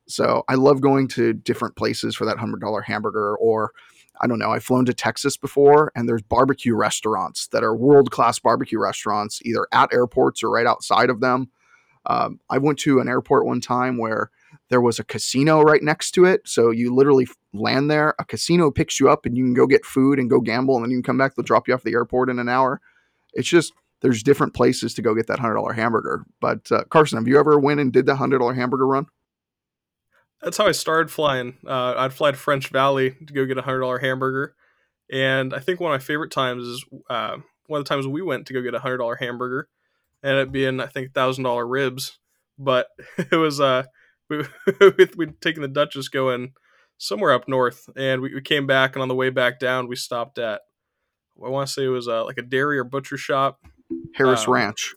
So 0.08 0.44
I 0.48 0.56
love 0.56 0.82
going 0.82 1.08
to 1.10 1.34
different 1.34 1.75
places 1.75 2.16
for 2.16 2.25
that 2.25 2.38
hundred 2.38 2.62
dollar 2.62 2.82
hamburger 2.82 3.36
or 3.38 3.72
I 4.21 4.27
don't 4.27 4.39
know, 4.39 4.51
I've 4.51 4.63
flown 4.63 4.86
to 4.86 4.93
Texas 4.93 5.38
before 5.38 5.91
and 5.95 6.07
there's 6.07 6.21
barbecue 6.21 6.75
restaurants 6.75 7.47
that 7.47 7.63
are 7.63 7.75
world 7.75 8.12
class 8.12 8.39
barbecue 8.39 8.79
restaurants, 8.79 9.41
either 9.43 9.67
at 9.71 9.93
airports 9.93 10.43
or 10.43 10.50
right 10.50 10.65
outside 10.65 11.09
of 11.09 11.21
them. 11.21 11.50
Um, 12.07 12.39
I 12.50 12.57
went 12.57 12.79
to 12.79 13.00
an 13.00 13.09
airport 13.09 13.45
one 13.45 13.62
time 13.62 13.97
where 13.97 14.31
there 14.69 14.81
was 14.81 15.00
a 15.00 15.03
casino 15.03 15.62
right 15.62 15.83
next 15.83 16.12
to 16.12 16.25
it. 16.25 16.41
So 16.45 16.71
you 16.71 16.93
literally 16.93 17.27
land 17.53 17.91
there, 17.91 18.15
a 18.19 18.25
casino 18.25 18.71
picks 18.71 19.00
you 19.00 19.09
up, 19.09 19.25
and 19.25 19.38
you 19.38 19.43
can 19.43 19.53
go 19.53 19.67
get 19.67 19.86
food 19.86 20.19
and 20.19 20.29
go 20.29 20.39
gamble, 20.39 20.75
and 20.75 20.86
then 20.86 20.91
you 20.91 20.97
can 20.97 21.03
come 21.03 21.17
back. 21.17 21.36
They'll 21.36 21.43
drop 21.43 21.67
you 21.67 21.74
off 21.74 21.83
the 21.83 21.93
airport 21.93 22.29
in 22.29 22.39
an 22.39 22.50
hour. 22.50 22.81
It's 23.33 23.47
just 23.47 23.74
there's 24.01 24.24
different 24.24 24.53
places 24.53 24.93
to 24.95 25.01
go 25.01 25.15
get 25.15 25.27
that 25.27 25.39
hundred 25.39 25.55
dollar 25.55 25.74
hamburger. 25.74 26.25
But 26.39 26.71
uh, 26.71 26.83
Carson, 26.86 27.17
have 27.17 27.27
you 27.27 27.39
ever 27.39 27.59
went 27.59 27.79
and 27.79 27.91
did 27.91 28.05
the 28.05 28.15
hundred 28.15 28.39
dollar 28.39 28.53
hamburger 28.53 28.88
run? 28.88 29.07
That's 30.41 30.58
how 30.58 30.67
I 30.67 30.72
started 30.72 31.12
flying. 31.12 31.58
Uh, 31.65 31.96
I'd 31.98 32.13
fly 32.13 32.32
to 32.32 32.38
French 32.38 32.70
Valley 32.70 33.15
to 33.25 33.34
go 33.34 33.46
get 33.46 33.58
a 33.58 33.62
hundred 33.62 33.79
dollar 33.79 34.00
hamburger, 34.00 34.56
and 35.12 35.53
I 35.53 35.60
think 35.60 35.79
one 35.79 35.91
of 35.91 36.00
my 36.00 36.03
favorite 36.03 36.32
times 36.32 36.63
is 36.63 36.86
uh, 37.10 37.38
one 37.67 37.79
of 37.79 37.86
the 37.86 37.89
times 37.89 38.08
we 38.08 38.22
went 38.22 38.48
to 38.48 38.53
go 38.53 38.62
get 38.62 38.75
a 38.75 38.79
hundred 38.79 38.98
dollar 38.98 39.15
hamburger, 39.15 39.70
and 40.24 40.38
it 40.38 40.51
being 40.51 40.79
I 40.79 40.88
think 40.88 41.13
thousand 41.13 41.44
dollar 41.44 41.67
ribs, 41.67 42.20
but 42.58 42.88
it 43.17 43.36
was 43.36 43.60
uh 43.60 43.84
we 44.29 44.44
we'd 45.17 45.41
taken 45.41 45.62
the 45.62 45.67
Duchess 45.67 46.10
going 46.10 46.53
somewhere 46.98 47.32
up 47.32 47.48
north, 47.48 47.89
and 47.96 48.22
we, 48.22 48.34
we 48.34 48.41
came 48.41 48.67
back, 48.67 48.96
and 48.96 49.01
on 49.01 49.08
the 49.08 49.15
way 49.15 49.29
back 49.29 49.60
down 49.60 49.88
we 49.88 49.96
stopped 49.96 50.38
at 50.38 50.62
I 51.44 51.50
want 51.50 51.67
to 51.67 51.74
say 51.74 51.86
it 51.86 51.89
was 51.89 52.08
uh, 52.08 52.25
like 52.25 52.38
a 52.38 52.44
dairy 52.44 52.79
or 52.79 52.84
butcher 52.84 53.17
shop, 53.17 53.60
Harris 54.15 54.48
um, 54.48 54.53
Ranch. 54.53 54.96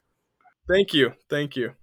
Thank 0.69 0.95
you, 0.95 1.13
thank 1.29 1.57
you. 1.57 1.75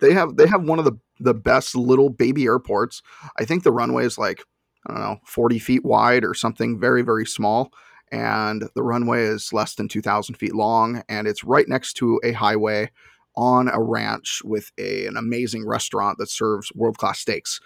They 0.00 0.12
have 0.12 0.36
they 0.36 0.46
have 0.46 0.62
one 0.62 0.78
of 0.78 0.84
the 0.84 0.98
the 1.18 1.34
best 1.34 1.74
little 1.76 2.10
baby 2.10 2.44
airports. 2.44 3.02
I 3.38 3.44
think 3.44 3.62
the 3.62 3.72
runway 3.72 4.04
is 4.04 4.18
like 4.18 4.42
I 4.86 4.94
don't 4.94 5.02
know 5.02 5.16
forty 5.26 5.58
feet 5.58 5.84
wide 5.84 6.24
or 6.24 6.34
something 6.34 6.78
very 6.78 7.02
very 7.02 7.26
small, 7.26 7.72
and 8.10 8.64
the 8.74 8.82
runway 8.82 9.24
is 9.24 9.52
less 9.52 9.74
than 9.74 9.88
two 9.88 10.02
thousand 10.02 10.36
feet 10.36 10.54
long, 10.54 11.02
and 11.08 11.26
it's 11.26 11.44
right 11.44 11.68
next 11.68 11.94
to 11.94 12.20
a 12.24 12.32
highway 12.32 12.90
on 13.36 13.68
a 13.68 13.80
ranch 13.80 14.42
with 14.44 14.70
a, 14.78 15.06
an 15.06 15.16
amazing 15.16 15.66
restaurant 15.66 16.18
that 16.18 16.28
serves 16.28 16.72
world 16.74 16.98
class 16.98 17.20
steaks. 17.20 17.60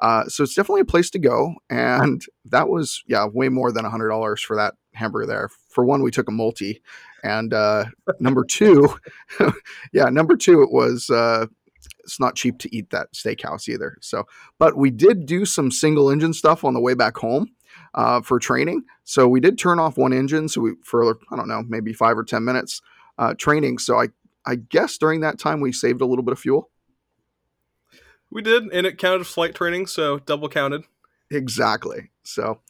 Uh, 0.00 0.24
so 0.26 0.42
it's 0.42 0.54
definitely 0.54 0.80
a 0.80 0.86
place 0.86 1.10
to 1.10 1.18
go. 1.18 1.54
And 1.68 2.22
that 2.46 2.68
was, 2.68 3.02
yeah, 3.06 3.26
way 3.26 3.48
more 3.48 3.70
than 3.70 3.84
$100 3.84 4.40
for 4.40 4.56
that 4.56 4.74
hamburger 4.94 5.26
there. 5.26 5.50
For 5.68 5.84
one, 5.84 6.02
we 6.02 6.10
took 6.10 6.28
a 6.28 6.32
multi. 6.32 6.82
And 7.22 7.52
uh, 7.52 7.84
number 8.18 8.44
two, 8.44 8.96
yeah, 9.92 10.06
number 10.06 10.36
two, 10.36 10.62
it 10.62 10.72
was, 10.72 11.10
uh, 11.10 11.46
it's 12.10 12.20
not 12.20 12.34
cheap 12.34 12.58
to 12.58 12.76
eat 12.76 12.90
that 12.90 13.12
steakhouse 13.12 13.68
either. 13.68 13.96
So, 14.00 14.24
but 14.58 14.76
we 14.76 14.90
did 14.90 15.26
do 15.26 15.44
some 15.44 15.70
single 15.70 16.10
engine 16.10 16.32
stuff 16.32 16.64
on 16.64 16.74
the 16.74 16.80
way 16.80 16.94
back 16.94 17.16
home. 17.16 17.50
Uh, 17.94 18.20
for 18.20 18.40
training, 18.40 18.82
so 19.04 19.28
we 19.28 19.38
did 19.38 19.56
turn 19.56 19.78
off 19.78 19.96
one 19.96 20.12
engine. 20.12 20.48
So 20.48 20.60
we 20.60 20.72
for 20.82 21.18
I 21.30 21.36
don't 21.36 21.46
know 21.46 21.62
maybe 21.68 21.92
five 21.92 22.18
or 22.18 22.24
ten 22.24 22.44
minutes 22.44 22.80
uh, 23.16 23.34
training. 23.34 23.78
So 23.78 24.00
I 24.00 24.08
I 24.44 24.56
guess 24.56 24.98
during 24.98 25.20
that 25.20 25.38
time 25.38 25.60
we 25.60 25.70
saved 25.70 26.00
a 26.00 26.06
little 26.06 26.24
bit 26.24 26.32
of 26.32 26.40
fuel. 26.40 26.68
We 28.30 28.42
did, 28.42 28.64
and 28.72 28.86
it 28.86 28.98
counted 28.98 29.26
flight 29.26 29.54
training, 29.54 29.86
so 29.86 30.18
double 30.18 30.48
counted. 30.48 30.82
Exactly. 31.30 32.10
So, 32.24 32.60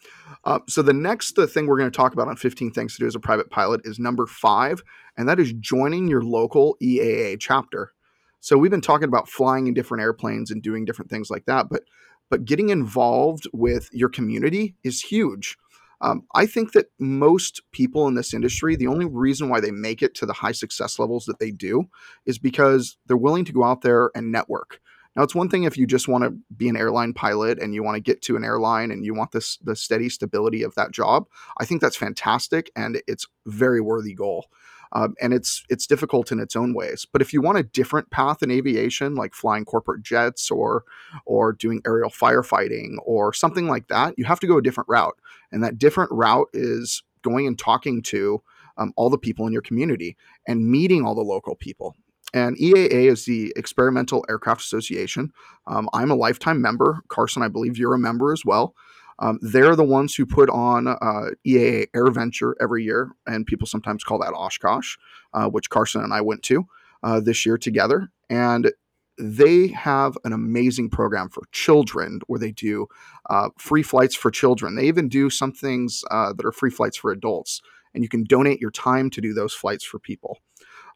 uh, 0.44 0.60
so 0.68 0.82
the 0.82 0.92
next 0.92 1.38
uh, 1.38 1.46
thing 1.46 1.66
we're 1.66 1.78
going 1.78 1.90
to 1.90 1.96
talk 1.96 2.12
about 2.12 2.28
on 2.28 2.36
15 2.36 2.72
things 2.72 2.94
to 2.94 3.00
do 3.00 3.06
as 3.06 3.14
a 3.14 3.20
private 3.20 3.50
pilot 3.50 3.80
is 3.84 3.98
number 3.98 4.26
five, 4.26 4.82
and 5.16 5.28
that 5.28 5.40
is 5.40 5.52
joining 5.54 6.08
your 6.08 6.22
local 6.22 6.76
EAA 6.82 7.38
chapter. 7.40 7.92
So 8.40 8.56
we've 8.56 8.70
been 8.70 8.80
talking 8.80 9.08
about 9.08 9.28
flying 9.28 9.66
in 9.66 9.74
different 9.74 10.02
airplanes 10.02 10.50
and 10.50 10.62
doing 10.62 10.84
different 10.84 11.10
things 11.10 11.30
like 11.30 11.46
that, 11.46 11.68
but 11.68 11.82
but 12.30 12.44
getting 12.44 12.68
involved 12.68 13.48
with 13.52 13.88
your 13.92 14.08
community 14.08 14.76
is 14.84 15.02
huge. 15.02 15.56
Um, 16.00 16.22
I 16.34 16.46
think 16.46 16.72
that 16.72 16.86
most 16.98 17.60
people 17.72 18.06
in 18.06 18.14
this 18.14 18.32
industry, 18.32 18.76
the 18.76 18.86
only 18.86 19.04
reason 19.04 19.48
why 19.48 19.60
they 19.60 19.72
make 19.72 20.00
it 20.00 20.14
to 20.14 20.26
the 20.26 20.32
high 20.32 20.52
success 20.52 20.98
levels 20.98 21.26
that 21.26 21.40
they 21.40 21.50
do 21.50 21.84
is 22.24 22.38
because 22.38 22.96
they're 23.06 23.16
willing 23.16 23.44
to 23.44 23.52
go 23.52 23.64
out 23.64 23.82
there 23.82 24.10
and 24.14 24.32
network. 24.32 24.80
Now, 25.16 25.24
it's 25.24 25.34
one 25.34 25.48
thing 25.48 25.64
if 25.64 25.76
you 25.76 25.86
just 25.86 26.08
want 26.08 26.24
to 26.24 26.34
be 26.56 26.68
an 26.68 26.76
airline 26.76 27.12
pilot 27.12 27.58
and 27.60 27.74
you 27.74 27.82
want 27.82 27.96
to 27.96 28.00
get 28.00 28.22
to 28.22 28.36
an 28.36 28.44
airline 28.44 28.92
and 28.92 29.04
you 29.04 29.12
want 29.12 29.32
this 29.32 29.58
the 29.58 29.74
steady 29.74 30.08
stability 30.08 30.62
of 30.62 30.74
that 30.76 30.92
job. 30.92 31.26
I 31.58 31.64
think 31.64 31.80
that's 31.80 31.96
fantastic 31.96 32.70
and 32.76 33.02
it's 33.08 33.26
very 33.44 33.80
worthy 33.80 34.14
goal. 34.14 34.46
Um, 34.92 35.14
and 35.20 35.32
it's 35.32 35.64
it's 35.68 35.86
difficult 35.86 36.32
in 36.32 36.40
its 36.40 36.56
own 36.56 36.74
ways. 36.74 37.06
But 37.10 37.22
if 37.22 37.32
you 37.32 37.40
want 37.40 37.58
a 37.58 37.62
different 37.62 38.10
path 38.10 38.42
in 38.42 38.50
aviation, 38.50 39.14
like 39.14 39.34
flying 39.34 39.64
corporate 39.64 40.02
jets 40.02 40.50
or 40.50 40.84
or 41.26 41.52
doing 41.52 41.80
aerial 41.86 42.10
firefighting 42.10 42.96
or 43.04 43.32
something 43.32 43.66
like 43.66 43.88
that, 43.88 44.14
you 44.18 44.24
have 44.24 44.40
to 44.40 44.46
go 44.46 44.58
a 44.58 44.62
different 44.62 44.88
route. 44.88 45.16
And 45.52 45.62
that 45.62 45.78
different 45.78 46.10
route 46.12 46.48
is 46.52 47.02
going 47.22 47.46
and 47.46 47.58
talking 47.58 48.02
to 48.02 48.42
um, 48.78 48.92
all 48.96 49.10
the 49.10 49.18
people 49.18 49.46
in 49.46 49.52
your 49.52 49.62
community 49.62 50.16
and 50.46 50.70
meeting 50.70 51.04
all 51.04 51.14
the 51.14 51.20
local 51.20 51.54
people. 51.54 51.94
And 52.32 52.56
EAA 52.58 53.10
is 53.10 53.24
the 53.24 53.52
Experimental 53.56 54.24
Aircraft 54.28 54.60
Association. 54.60 55.32
Um, 55.66 55.88
I'm 55.92 56.10
a 56.10 56.16
lifetime 56.16 56.62
member. 56.62 57.02
Carson, 57.08 57.42
I 57.42 57.48
believe 57.48 57.76
you're 57.76 57.94
a 57.94 57.98
member 57.98 58.32
as 58.32 58.44
well. 58.44 58.74
Um, 59.20 59.38
they're 59.42 59.76
the 59.76 59.84
ones 59.84 60.14
who 60.14 60.26
put 60.26 60.48
on 60.50 60.88
uh, 60.88 61.30
EAA 61.46 61.86
AirVenture 61.94 62.54
every 62.60 62.84
year, 62.84 63.12
and 63.26 63.46
people 63.46 63.66
sometimes 63.66 64.02
call 64.02 64.18
that 64.20 64.32
Oshkosh, 64.34 64.96
uh, 65.34 65.46
which 65.46 65.70
Carson 65.70 66.02
and 66.02 66.12
I 66.12 66.22
went 66.22 66.42
to 66.44 66.66
uh, 67.02 67.20
this 67.20 67.44
year 67.44 67.58
together. 67.58 68.08
And 68.28 68.72
they 69.18 69.68
have 69.68 70.16
an 70.24 70.32
amazing 70.32 70.88
program 70.88 71.28
for 71.28 71.42
children 71.52 72.20
where 72.26 72.40
they 72.40 72.52
do 72.52 72.86
uh, 73.28 73.50
free 73.58 73.82
flights 73.82 74.14
for 74.14 74.30
children. 74.30 74.74
They 74.74 74.86
even 74.86 75.08
do 75.08 75.28
some 75.28 75.52
things 75.52 76.02
uh, 76.10 76.32
that 76.32 76.46
are 76.46 76.52
free 76.52 76.70
flights 76.70 76.96
for 76.96 77.12
adults, 77.12 77.60
and 77.94 78.02
you 78.02 78.08
can 78.08 78.24
donate 78.24 78.60
your 78.60 78.70
time 78.70 79.10
to 79.10 79.20
do 79.20 79.34
those 79.34 79.52
flights 79.52 79.84
for 79.84 79.98
people. 79.98 80.38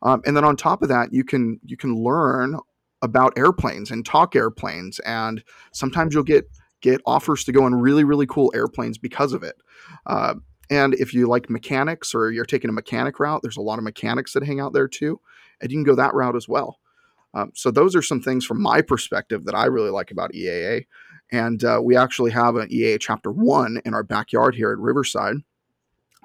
Um, 0.02 0.22
and 0.26 0.36
then 0.36 0.44
on 0.44 0.56
top 0.56 0.82
of 0.82 0.88
that, 0.88 1.12
you 1.12 1.24
can 1.24 1.60
you 1.64 1.76
can 1.76 2.02
learn 2.02 2.58
about 3.02 3.36
airplanes 3.36 3.90
and 3.90 4.06
talk 4.06 4.34
airplanes, 4.34 4.98
and 5.00 5.44
sometimes 5.72 6.14
you'll 6.14 6.22
get 6.22 6.48
get 6.84 7.00
offers 7.06 7.44
to 7.44 7.52
go 7.52 7.66
in 7.66 7.74
really, 7.74 8.04
really 8.04 8.26
cool 8.26 8.52
airplanes 8.54 8.98
because 8.98 9.32
of 9.32 9.42
it. 9.42 9.56
Uh, 10.04 10.34
and 10.68 10.92
if 10.94 11.14
you 11.14 11.26
like 11.26 11.48
mechanics 11.48 12.14
or 12.14 12.30
you're 12.30 12.44
taking 12.44 12.68
a 12.68 12.74
mechanic 12.74 13.18
route, 13.18 13.40
there's 13.42 13.56
a 13.56 13.62
lot 13.62 13.78
of 13.78 13.84
mechanics 13.84 14.34
that 14.34 14.44
hang 14.44 14.60
out 14.60 14.74
there 14.74 14.86
too. 14.86 15.18
And 15.62 15.70
you 15.70 15.78
can 15.78 15.84
go 15.84 15.94
that 15.94 16.12
route 16.12 16.36
as 16.36 16.46
well. 16.46 16.78
Um, 17.32 17.52
so 17.54 17.70
those 17.70 17.96
are 17.96 18.02
some 18.02 18.20
things 18.20 18.44
from 18.44 18.60
my 18.60 18.82
perspective 18.82 19.46
that 19.46 19.54
I 19.54 19.64
really 19.64 19.90
like 19.90 20.10
about 20.10 20.32
EAA. 20.32 20.86
And 21.32 21.64
uh, 21.64 21.80
we 21.82 21.96
actually 21.96 22.32
have 22.32 22.56
an 22.56 22.68
EAA 22.68 23.00
chapter 23.00 23.32
one 23.32 23.80
in 23.86 23.94
our 23.94 24.02
backyard 24.02 24.54
here 24.54 24.70
at 24.70 24.78
Riverside. 24.78 25.36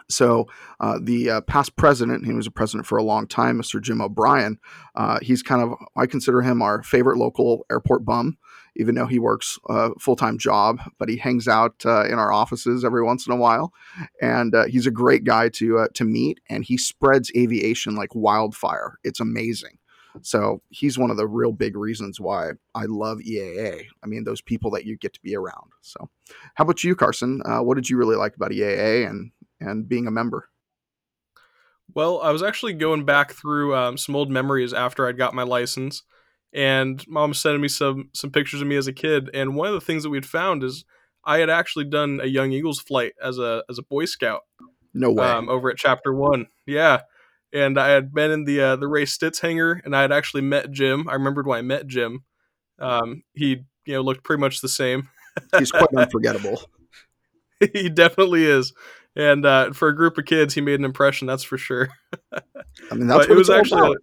So 0.10 0.48
uh, 0.82 1.00
the 1.02 1.30
uh, 1.30 1.42
past 1.42 1.78
president, 1.78 2.26
he 2.26 2.34
was 2.34 2.48
a 2.48 2.52
president 2.52 2.86
for 2.86 2.98
a 2.98 3.04
long 3.04 3.28
time, 3.28 3.62
Mr. 3.62 3.82
Jim 3.82 4.02
O'Brien. 4.02 4.58
Uh, 4.96 5.20
he's 5.22 5.42
kind 5.42 5.62
of, 5.62 5.74
I 5.96 6.06
consider 6.06 6.42
him 6.42 6.62
our 6.62 6.84
favorite 6.84 7.18
local 7.18 7.66
airport 7.72 8.04
bum 8.04 8.38
even 8.76 8.96
though 8.96 9.06
he 9.06 9.20
works 9.20 9.60
a 9.70 9.92
full 10.00 10.16
time 10.16 10.38
job, 10.38 10.80
but 10.98 11.10
he 11.10 11.18
hangs 11.18 11.48
out 11.48 11.76
uh, 11.86 12.06
in 12.06 12.14
our 12.14 12.32
offices 12.32 12.86
every 12.86 13.04
once 13.04 13.28
in 13.28 13.34
a 13.34 13.38
while. 13.38 13.74
And 14.22 14.56
uh, 14.56 14.66
he's 14.66 14.88
a 14.88 14.92
great 14.92 15.24
guy 15.24 15.50
to 15.50 15.80
uh, 15.80 15.88
to 15.96 16.06
meet, 16.06 16.40
and 16.50 16.64
he 16.64 16.78
spreads 16.78 17.32
aviation 17.36 17.96
like 17.96 18.16
wildfire. 18.16 18.98
It's 19.04 19.20
amazing. 19.20 19.78
So 20.22 20.62
he's 20.70 20.98
one 20.98 21.12
of 21.12 21.18
the 21.18 21.28
real 21.28 21.52
big 21.52 21.76
reasons 21.76 22.20
why 22.20 22.52
I 22.74 22.86
love 22.86 23.20
EAA. 23.20 23.86
I 24.04 24.08
mean, 24.08 24.24
those 24.24 24.42
people 24.42 24.72
that 24.72 24.86
you 24.86 24.98
get 24.98 25.14
to 25.14 25.22
be 25.22 25.36
around. 25.36 25.72
So, 25.82 26.10
how 26.56 26.64
about 26.64 26.84
you, 26.84 26.96
Carson? 26.96 27.42
Uh, 27.46 27.60
what 27.60 27.76
did 27.76 27.90
you 27.90 27.98
really 27.98 28.16
like 28.16 28.36
about 28.36 28.52
EAA 28.52 29.08
and 29.08 29.32
and 29.60 29.88
being 29.88 30.08
a 30.08 30.12
member? 30.12 30.50
Well, 31.94 32.22
I 32.22 32.32
was 32.32 32.44
actually 32.44 32.74
going 32.74 33.04
back 33.04 33.34
through 33.34 33.76
um, 33.76 33.98
some 33.98 34.16
old 34.16 34.30
memories 34.30 34.74
after 34.74 35.08
I'd 35.08 35.18
got 35.18 35.34
my 35.34 35.44
license 35.44 36.04
and 36.54 37.06
mom 37.08 37.34
sending 37.34 37.62
me 37.62 37.68
some 37.68 38.10
some 38.14 38.32
pictures 38.32 38.62
of 38.62 38.68
me 38.68 38.76
as 38.76 38.88
a 38.88 38.94
kid. 38.94 39.30
And 39.34 39.56
one 39.56 39.68
of 39.68 39.74
the 39.74 39.82
things 39.82 40.04
that 40.04 40.10
we'd 40.10 40.26
found 40.26 40.64
is 40.64 40.86
i 41.26 41.40
had 41.40 41.50
actually 41.50 41.86
done 41.86 42.20
a 42.22 42.28
young 42.28 42.52
eagles 42.52 42.80
flight 42.80 43.14
as 43.22 43.38
a 43.38 43.64
as 43.70 43.78
a 43.78 43.84
boy 43.84 44.06
scout 44.06 44.42
no 44.94 45.12
way. 45.12 45.26
um, 45.26 45.50
over 45.50 45.70
at 45.70 45.78
chapter 45.78 46.14
one. 46.14 46.48
Yeah. 46.66 47.02
And 47.54 47.80
i 47.80 47.90
had 47.90 48.14
been 48.14 48.32
in 48.32 48.46
the 48.46 48.62
uh, 48.62 48.76
the 48.76 48.88
ray 48.88 49.06
Stits 49.06 49.40
hangar 49.40 49.82
and 49.84 49.96
i 49.96 50.02
had 50.02 50.12
actually 50.12 50.42
met 50.42 50.72
jim. 50.72 51.08
I 51.08 51.14
remembered 51.14 51.48
when 51.48 51.60
i 51.60 51.62
met 51.62 51.88
jim. 51.88 52.24
Um, 52.80 53.24
he 53.34 53.64
you 53.86 53.94
know 53.94 54.02
looked 54.02 54.24
pretty 54.24 54.40
much 54.40 54.62
the 54.62 54.70
same. 54.70 55.10
He's 55.58 55.72
quite 55.72 55.94
unforgettable. 55.98 56.62
He 57.74 57.90
definitely 57.90 58.46
is. 58.46 58.72
And 59.16 59.46
uh, 59.46 59.74
for 59.74 59.90
a 59.90 59.96
group 59.96 60.18
of 60.18 60.26
kids 60.26 60.54
he 60.54 60.62
made 60.62 60.80
an 60.80 60.86
impression 60.86 61.28
that's 61.28 61.44
for 61.44 61.58
sure. 61.58 61.90
I 62.34 62.96
mean 62.96 63.08
that's 63.08 63.28
what 63.28 63.32
it 63.32 63.38
was 63.38 63.50
actually 63.50 63.98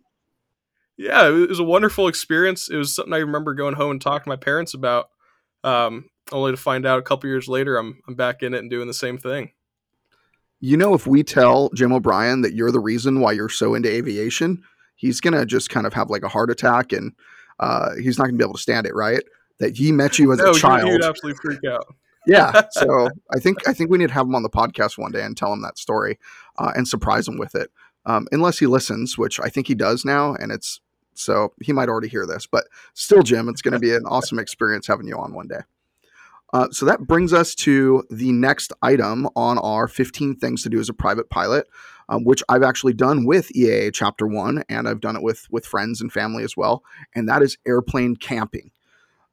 yeah, 0.97 1.29
it 1.29 1.49
was 1.49 1.59
a 1.59 1.65
wonderful 1.65 2.09
experience. 2.09 2.69
It 2.69 2.77
was 2.77 2.95
something 2.95 3.13
I 3.13 3.19
remember 3.19 3.55
going 3.55 3.75
home 3.75 3.93
and 3.93 4.01
talking 4.01 4.25
to 4.25 4.31
my 4.31 4.37
parents 4.37 4.75
about. 4.75 5.11
Um, 5.63 6.11
only 6.33 6.53
to 6.53 6.57
find 6.57 6.87
out 6.87 6.99
a 6.99 7.03
couple 7.03 7.29
years 7.29 7.49
later, 7.49 7.77
I'm 7.77 8.01
I'm 8.09 8.15
back 8.15 8.43
in 8.43 8.55
it 8.55 8.59
and 8.59 8.71
doing 8.71 8.89
the 8.89 8.95
same 8.95 9.19
thing. 9.19 9.53
You 10.61 10.77
know, 10.77 10.95
if 10.95 11.07
we 11.07 11.23
tell 11.23 11.69
Jim 11.71 11.93
O'Brien 11.93 12.41
that 12.43 12.55
you're 12.55 12.73
the 12.73 12.81
reason 12.81 13.21
why 13.21 13.33
you're 13.33 13.49
so 13.49 13.75
into 13.75 13.91
aviation, 13.91 14.63
he's 14.97 15.21
gonna 15.21 15.45
just 15.45 15.71
kind 15.71 15.87
of 15.87 15.93
have 15.93 16.09
like 16.09 16.23
a 16.23 16.29
heart 16.29 16.51
attack, 16.51 16.93
and 16.93 17.13
uh, 17.61 17.95
he's 17.97 18.19
not 18.19 18.27
gonna 18.27 18.39
be 18.39 18.45
able 18.45 18.55
to 18.55 18.61
stand 18.61 18.87
it, 18.87 18.95
right? 18.95 19.23
That 19.59 19.77
he 19.77 19.93
met 19.93 20.19
you 20.19 20.33
as 20.33 20.39
no, 20.39 20.51
a 20.51 20.55
child. 20.55 20.91
He'd 20.91 21.03
absolutely 21.03 21.39
freak 21.43 21.61
out. 21.71 21.95
yeah, 22.27 22.63
so 22.71 23.09
I 23.35 23.39
think 23.39 23.69
I 23.69 23.73
think 23.73 23.91
we 23.91 23.99
need 23.99 24.09
to 24.09 24.15
have 24.15 24.27
him 24.27 24.35
on 24.35 24.43
the 24.43 24.51
podcast 24.51 24.99
one 24.99 25.13
day 25.13 25.23
and 25.23 25.37
tell 25.37 25.53
him 25.53 25.63
that 25.63 25.79
story 25.79 26.19
uh, 26.59 26.73
and 26.75 26.89
surprise 26.89 27.29
him 27.29 27.39
with 27.39 27.55
it. 27.55 27.71
Um, 28.07 28.27
unless 28.33 28.59
he 28.59 28.67
listens, 28.67 29.19
which 29.19 29.41
I 29.41 29.49
think 29.49 29.67
he 29.67 29.75
does 29.75 30.05
now, 30.05 30.35
and 30.35 30.53
it's 30.53 30.81
so 31.19 31.53
he 31.63 31.73
might 31.73 31.89
already 31.89 32.09
hear 32.09 32.27
this, 32.27 32.47
but 32.47 32.67
still, 32.95 33.23
Jim, 33.23 33.49
it's 33.49 33.63
going 33.63 33.73
to 33.75 33.79
be 33.79 33.95
an 33.95 34.07
awesome 34.07 34.39
experience 34.39 34.87
having 34.87 35.07
you 35.07 35.17
on 35.17 35.35
one 35.35 35.49
day. 35.49 35.61
Uh, 36.53 36.69
so 36.71 36.87
that 36.87 37.07
brings 37.07 37.33
us 37.33 37.55
to 37.55 38.05
the 38.09 38.33
next 38.33 38.73
item 38.81 39.29
on 39.35 39.59
our 39.59 39.89
15 39.89 40.37
things 40.37 40.63
to 40.63 40.69
do 40.69 40.79
as 40.79 40.89
a 40.89 40.95
private 40.95 41.29
pilot, 41.29 41.67
um, 42.09 42.25
which 42.25 42.43
I've 42.49 42.63
actually 42.63 42.95
done 42.95 43.27
with 43.27 43.49
EAA 43.49 43.93
Chapter 43.93 44.27
One, 44.27 44.63
and 44.69 44.89
I've 44.89 45.01
done 45.01 45.17
it 45.17 45.23
with 45.23 45.47
with 45.51 45.67
friends 45.67 46.01
and 46.01 46.13
family 46.13 46.45
as 46.45 46.57
well, 46.57 46.85
and 47.15 47.29
that 47.29 47.43
is 47.43 47.59
airplane 47.67 48.17
camping. 48.17 48.71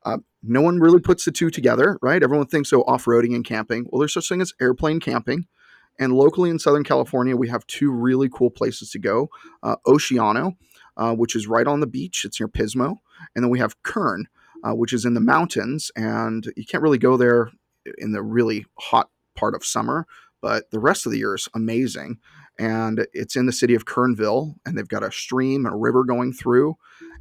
Uh, 0.04 0.18
no 0.42 0.62
one 0.62 0.80
really 0.80 1.00
puts 1.00 1.24
the 1.24 1.32
two 1.32 1.50
together, 1.50 1.98
right? 2.02 2.22
Everyone 2.22 2.48
thinks 2.48 2.70
so 2.70 2.82
off-roading 2.82 3.36
and 3.36 3.46
camping. 3.46 3.86
Well, 3.90 4.00
there's 4.00 4.14
such 4.14 4.28
thing 4.28 4.42
as 4.42 4.54
airplane 4.60 5.00
camping. 5.00 5.48
And 6.00 6.14
locally 6.14 6.50
in 6.50 6.60
Southern 6.60 6.84
California, 6.84 7.36
we 7.36 7.50
have 7.50 7.66
two 7.68 7.92
really 7.92 8.28
cool 8.28 8.50
places 8.50 8.90
to 8.92 9.00
go. 9.00 9.30
Uh, 9.62 9.76
Oceano, 9.88 10.58
uh, 10.98 11.14
which 11.14 11.36
is 11.36 11.48
right 11.48 11.68
on 11.68 11.80
the 11.80 11.88
beach. 11.88 12.24
It's 12.26 12.40
near 12.40 12.48
Pismo. 12.48 12.98
And 13.36 13.44
then 13.44 13.50
we 13.50 13.60
have 13.60 13.82
Kern, 13.84 14.28
uh, 14.64 14.74
which 14.74 14.94
is 14.94 15.06
in 15.06 15.14
the 15.14 15.20
mountains. 15.20 15.92
And 15.96 16.52
you 16.56 16.66
can't 16.66 16.84
really 16.84 16.98
go 16.98 17.18
there 17.18 17.52
in 17.98 18.12
the 18.12 18.24
really 18.24 18.66
hot 18.80 19.10
part 19.36 19.56
of 19.56 19.66
summer, 19.66 20.06
but 20.42 20.70
the 20.72 20.80
rest 20.80 21.06
of 21.06 21.12
the 21.12 21.18
year 21.18 21.36
is 21.36 21.50
amazing. 21.54 22.20
and 22.60 23.08
it's 23.14 23.36
in 23.36 23.46
the 23.46 23.52
city 23.52 23.74
of 23.76 23.86
Kernville, 23.86 24.56
and 24.66 24.78
they've 24.78 24.88
got 24.88 25.04
a 25.04 25.12
stream 25.12 25.66
and 25.66 25.74
a 25.74 25.78
river 25.78 26.04
going 26.04 26.34
through, 26.34 26.76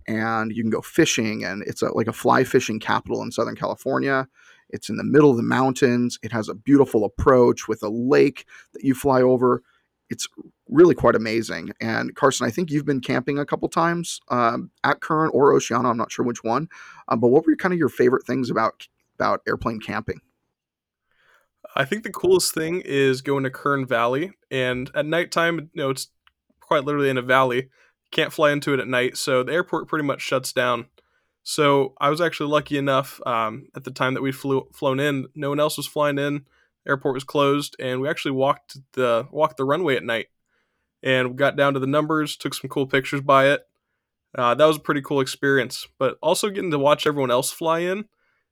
and 0.06 0.52
you 0.52 0.62
can 0.62 0.70
go 0.70 0.82
fishing, 0.82 1.44
and 1.44 1.62
it's 1.66 1.82
a, 1.82 1.92
like 1.96 2.06
a 2.06 2.12
fly 2.12 2.44
fishing 2.44 2.78
capital 2.78 3.22
in 3.22 3.32
Southern 3.32 3.56
California. 3.56 4.26
It's 4.70 4.88
in 4.88 4.96
the 4.96 5.04
middle 5.04 5.30
of 5.30 5.36
the 5.36 5.42
mountains. 5.42 6.18
It 6.22 6.32
has 6.32 6.48
a 6.48 6.54
beautiful 6.54 7.04
approach 7.04 7.68
with 7.68 7.82
a 7.82 7.88
lake 7.88 8.46
that 8.74 8.84
you 8.84 8.94
fly 8.94 9.22
over. 9.22 9.62
It's 10.12 10.28
really 10.68 10.94
quite 10.94 11.14
amazing. 11.14 11.70
And 11.80 12.14
Carson, 12.14 12.46
I 12.46 12.50
think 12.50 12.70
you've 12.70 12.84
been 12.84 13.00
camping 13.00 13.38
a 13.38 13.46
couple 13.46 13.68
times 13.68 14.20
um, 14.28 14.70
at 14.84 15.00
Kern 15.00 15.30
or 15.32 15.52
Oceano. 15.52 15.86
I'm 15.86 15.96
not 15.96 16.12
sure 16.12 16.24
which 16.24 16.44
one, 16.44 16.68
um, 17.08 17.18
but 17.18 17.28
what 17.28 17.46
were 17.46 17.56
kind 17.56 17.72
of 17.72 17.78
your 17.78 17.88
favorite 17.88 18.26
things 18.26 18.50
about 18.50 18.86
about 19.14 19.40
airplane 19.48 19.80
camping? 19.80 20.20
I 21.74 21.84
think 21.86 22.02
the 22.02 22.10
coolest 22.10 22.52
thing 22.52 22.82
is 22.84 23.22
going 23.22 23.44
to 23.44 23.50
Kern 23.50 23.86
Valley, 23.86 24.32
and 24.50 24.90
at 24.94 25.06
nighttime, 25.06 25.70
you 25.72 25.82
know, 25.82 25.90
it's 25.90 26.08
quite 26.60 26.84
literally 26.84 27.08
in 27.08 27.18
a 27.18 27.22
valley. 27.22 27.70
Can't 28.10 28.32
fly 28.32 28.52
into 28.52 28.74
it 28.74 28.80
at 28.80 28.88
night, 28.88 29.16
so 29.16 29.42
the 29.42 29.52
airport 29.52 29.88
pretty 29.88 30.04
much 30.04 30.20
shuts 30.20 30.52
down. 30.52 30.86
So 31.42 31.94
I 31.98 32.10
was 32.10 32.20
actually 32.20 32.50
lucky 32.50 32.76
enough 32.76 33.20
um, 33.26 33.68
at 33.74 33.84
the 33.84 33.90
time 33.90 34.14
that 34.14 34.22
we 34.22 34.32
flew 34.32 34.68
flown 34.72 35.00
in. 35.00 35.26
No 35.34 35.48
one 35.48 35.60
else 35.60 35.76
was 35.76 35.86
flying 35.86 36.18
in. 36.18 36.44
Airport 36.86 37.14
was 37.14 37.24
closed, 37.24 37.76
and 37.78 38.00
we 38.00 38.08
actually 38.08 38.32
walked 38.32 38.78
the 38.92 39.26
walked 39.30 39.56
the 39.56 39.64
runway 39.64 39.96
at 39.96 40.04
night, 40.04 40.28
and 41.02 41.36
got 41.36 41.56
down 41.56 41.74
to 41.74 41.80
the 41.80 41.86
numbers. 41.86 42.36
Took 42.36 42.54
some 42.54 42.70
cool 42.70 42.86
pictures 42.86 43.20
by 43.20 43.48
it. 43.48 43.66
Uh, 44.36 44.54
that 44.54 44.64
was 44.64 44.76
a 44.76 44.80
pretty 44.80 45.02
cool 45.02 45.20
experience. 45.20 45.86
But 45.98 46.16
also 46.22 46.48
getting 46.48 46.70
to 46.70 46.78
watch 46.78 47.06
everyone 47.06 47.30
else 47.30 47.52
fly 47.52 47.80
in 47.80 48.06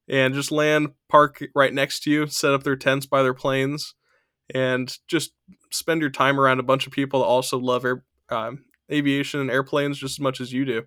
and 0.08 0.34
just 0.34 0.50
land, 0.50 0.90
park 1.08 1.42
right 1.54 1.72
next 1.72 2.00
to 2.00 2.10
you, 2.10 2.26
set 2.26 2.52
up 2.52 2.64
their 2.64 2.76
tents 2.76 3.06
by 3.06 3.22
their 3.22 3.34
planes, 3.34 3.94
and 4.52 4.98
just 5.06 5.32
spend 5.70 6.00
your 6.00 6.10
time 6.10 6.38
around 6.38 6.58
a 6.58 6.64
bunch 6.64 6.86
of 6.86 6.92
people 6.92 7.20
that 7.20 7.26
also 7.26 7.58
love 7.58 7.84
air, 7.84 8.04
um, 8.28 8.64
aviation 8.90 9.40
and 9.40 9.50
airplanes 9.50 9.98
just 9.98 10.16
as 10.16 10.20
much 10.20 10.40
as 10.40 10.52
you 10.52 10.64
do. 10.64 10.86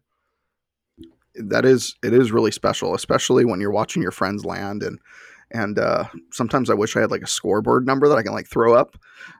That 1.35 1.65
is, 1.65 1.95
it 2.03 2.13
is 2.13 2.31
really 2.31 2.51
special, 2.51 2.93
especially 2.93 3.45
when 3.45 3.59
you're 3.59 3.71
watching 3.71 4.03
your 4.03 4.11
friends 4.11 4.45
land 4.45 4.83
and 4.83 4.99
and 5.53 5.77
uh, 5.77 6.05
sometimes 6.31 6.69
I 6.69 6.73
wish 6.73 6.95
I 6.95 7.01
had 7.01 7.11
like 7.11 7.21
a 7.21 7.27
scoreboard 7.27 7.85
number 7.85 8.09
that 8.09 8.17
I 8.17 8.23
can 8.23 8.33
like 8.33 8.47
throw 8.47 8.73
up 8.73 8.97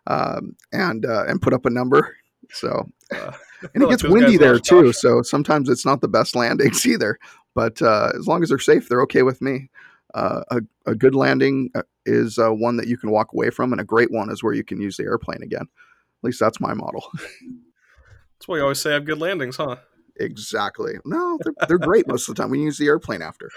um, 0.08 0.56
and 0.72 1.06
uh, 1.06 1.26
and 1.28 1.42
put 1.42 1.54
up 1.54 1.66
a 1.66 1.70
number. 1.70 2.16
So 2.52 2.88
uh, 3.12 3.32
and 3.74 3.84
it 3.84 3.90
gets 3.90 4.04
windy 4.04 4.38
there 4.38 4.60
too, 4.60 4.88
Josh. 4.88 4.98
so 4.98 5.22
sometimes 5.22 5.70
it's 5.70 5.86
not 5.86 6.02
the 6.02 6.08
best 6.08 6.36
landings 6.36 6.86
either. 6.86 7.20
But 7.56 7.82
uh, 7.82 8.12
as 8.18 8.28
long 8.28 8.42
as 8.42 8.50
they're 8.50 8.60
safe, 8.60 8.90
they're 8.90 9.04
okay 9.04 9.24
with 9.24 9.42
me. 9.42 9.70
Uh, 10.14 10.42
a, 10.52 10.62
a 10.86 10.96
good 10.96 11.16
landing 11.16 11.72
is 12.06 12.38
uh, 12.38 12.50
one 12.50 12.78
that 12.78 12.88
you 12.88 12.98
can 12.98 13.12
walk 13.12 13.34
away 13.34 13.50
from, 13.50 13.72
and 13.72 13.82
a 13.82 13.86
great 13.86 14.12
one 14.12 14.32
is 14.32 14.44
where 14.44 14.54
you 14.54 14.64
can 14.64 14.80
use 14.80 14.98
the 14.98 15.04
airplane 15.04 15.42
again. 15.42 15.62
At 15.62 16.24
least 16.24 16.40
that's 16.40 16.60
my 16.60 16.74
model. 16.74 17.04
that's 17.14 18.48
why 18.48 18.58
you 18.58 18.64
always 18.64 18.80
say 18.80 18.92
I 18.92 18.94
have 18.94 19.06
good 19.06 19.20
landings, 19.20 19.58
huh? 19.58 19.78
Exactly. 20.20 20.94
No, 21.06 21.40
they're, 21.44 21.68
they're 21.68 21.78
great 21.80 22.08
most 22.08 22.30
of 22.30 22.36
the 22.36 22.42
time. 22.42 22.52
We 22.52 22.62
use 22.62 22.78
the 22.78 22.86
airplane 22.86 23.24
after. 23.24 23.50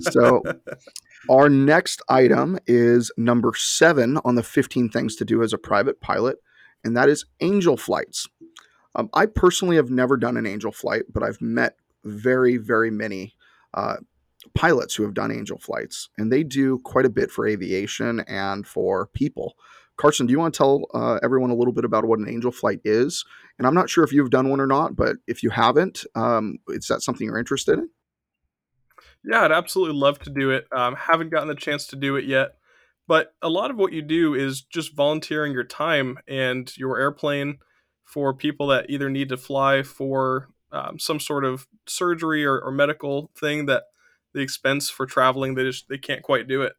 So, 0.00 0.42
our 1.28 1.48
next 1.48 2.02
item 2.08 2.58
is 2.66 3.10
number 3.16 3.52
seven 3.54 4.18
on 4.24 4.34
the 4.34 4.42
15 4.42 4.88
things 4.88 5.16
to 5.16 5.24
do 5.24 5.42
as 5.42 5.52
a 5.52 5.58
private 5.58 6.00
pilot, 6.00 6.38
and 6.84 6.96
that 6.96 7.08
is 7.08 7.24
angel 7.40 7.76
flights. 7.76 8.28
Um, 8.94 9.08
I 9.14 9.26
personally 9.26 9.76
have 9.76 9.90
never 9.90 10.16
done 10.16 10.36
an 10.36 10.46
angel 10.46 10.72
flight, 10.72 11.04
but 11.12 11.22
I've 11.22 11.40
met 11.40 11.76
very, 12.04 12.56
very 12.56 12.90
many 12.90 13.34
uh, 13.74 13.96
pilots 14.54 14.94
who 14.94 15.02
have 15.04 15.14
done 15.14 15.30
angel 15.30 15.58
flights, 15.58 16.10
and 16.18 16.32
they 16.32 16.42
do 16.42 16.78
quite 16.80 17.06
a 17.06 17.10
bit 17.10 17.30
for 17.30 17.46
aviation 17.46 18.20
and 18.20 18.66
for 18.66 19.06
people. 19.08 19.54
Carson, 19.96 20.26
do 20.26 20.32
you 20.32 20.38
want 20.38 20.54
to 20.54 20.58
tell 20.58 20.84
uh, 20.94 21.18
everyone 21.22 21.50
a 21.50 21.54
little 21.54 21.72
bit 21.72 21.84
about 21.84 22.04
what 22.04 22.18
an 22.18 22.28
angel 22.28 22.50
flight 22.50 22.80
is? 22.84 23.24
And 23.58 23.66
I'm 23.66 23.74
not 23.74 23.88
sure 23.88 24.02
if 24.02 24.12
you've 24.12 24.30
done 24.30 24.48
one 24.48 24.60
or 24.60 24.66
not, 24.66 24.96
but 24.96 25.16
if 25.26 25.42
you 25.42 25.50
haven't, 25.50 26.04
um, 26.14 26.58
is 26.68 26.88
that 26.88 27.02
something 27.02 27.26
you're 27.26 27.38
interested 27.38 27.78
in? 27.78 27.88
Yeah, 29.24 29.42
I'd 29.42 29.52
absolutely 29.52 29.98
love 29.98 30.18
to 30.20 30.30
do 30.30 30.50
it. 30.50 30.66
Um, 30.72 30.96
haven't 30.96 31.30
gotten 31.30 31.48
the 31.48 31.54
chance 31.54 31.86
to 31.88 31.96
do 31.96 32.16
it 32.16 32.24
yet, 32.24 32.56
but 33.06 33.34
a 33.40 33.48
lot 33.48 33.70
of 33.70 33.76
what 33.76 33.92
you 33.92 34.02
do 34.02 34.34
is 34.34 34.62
just 34.62 34.94
volunteering 34.96 35.52
your 35.52 35.64
time 35.64 36.18
and 36.26 36.74
your 36.76 36.98
airplane 36.98 37.58
for 38.04 38.34
people 38.34 38.66
that 38.68 38.90
either 38.90 39.08
need 39.08 39.28
to 39.28 39.36
fly 39.36 39.82
for 39.82 40.48
um, 40.72 40.98
some 40.98 41.20
sort 41.20 41.44
of 41.44 41.66
surgery 41.86 42.44
or, 42.44 42.58
or, 42.58 42.72
medical 42.72 43.30
thing 43.38 43.66
that 43.66 43.84
the 44.32 44.40
expense 44.40 44.88
for 44.88 45.04
traveling 45.04 45.54
they 45.54 45.64
just 45.64 45.86
they 45.88 45.98
can't 45.98 46.22
quite 46.22 46.48
do 46.48 46.62
it. 46.62 46.72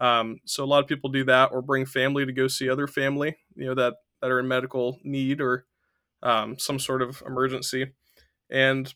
Um, 0.00 0.38
so 0.46 0.64
a 0.64 0.66
lot 0.66 0.82
of 0.82 0.88
people 0.88 1.10
do 1.10 1.24
that 1.24 1.50
or 1.52 1.60
bring 1.60 1.84
family 1.84 2.24
to 2.24 2.32
go 2.32 2.48
see 2.48 2.68
other 2.68 2.86
family, 2.86 3.36
you 3.54 3.66
know 3.66 3.74
that 3.74 3.94
that 4.22 4.30
are 4.30 4.40
in 4.40 4.48
medical 4.48 4.98
need 5.04 5.40
or 5.40 5.66
um, 6.22 6.58
some 6.58 6.78
sort 6.78 7.02
of 7.02 7.22
emergency, 7.26 7.92
and 8.50 8.92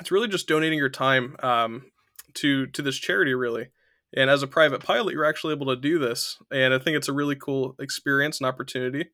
it's 0.00 0.10
really 0.10 0.28
just 0.28 0.48
donating 0.48 0.78
your 0.78 0.88
time 0.88 1.36
um, 1.40 1.91
to 2.34 2.66
to 2.66 2.82
this 2.82 2.96
charity 2.96 3.34
really. 3.34 3.68
And 4.14 4.28
as 4.28 4.42
a 4.42 4.46
private 4.46 4.84
pilot, 4.84 5.14
you're 5.14 5.24
actually 5.24 5.54
able 5.54 5.74
to 5.74 5.76
do 5.76 5.98
this, 5.98 6.38
and 6.50 6.74
I 6.74 6.78
think 6.78 6.98
it's 6.98 7.08
a 7.08 7.14
really 7.14 7.34
cool 7.34 7.74
experience 7.78 8.40
and 8.40 8.46
opportunity 8.46 9.06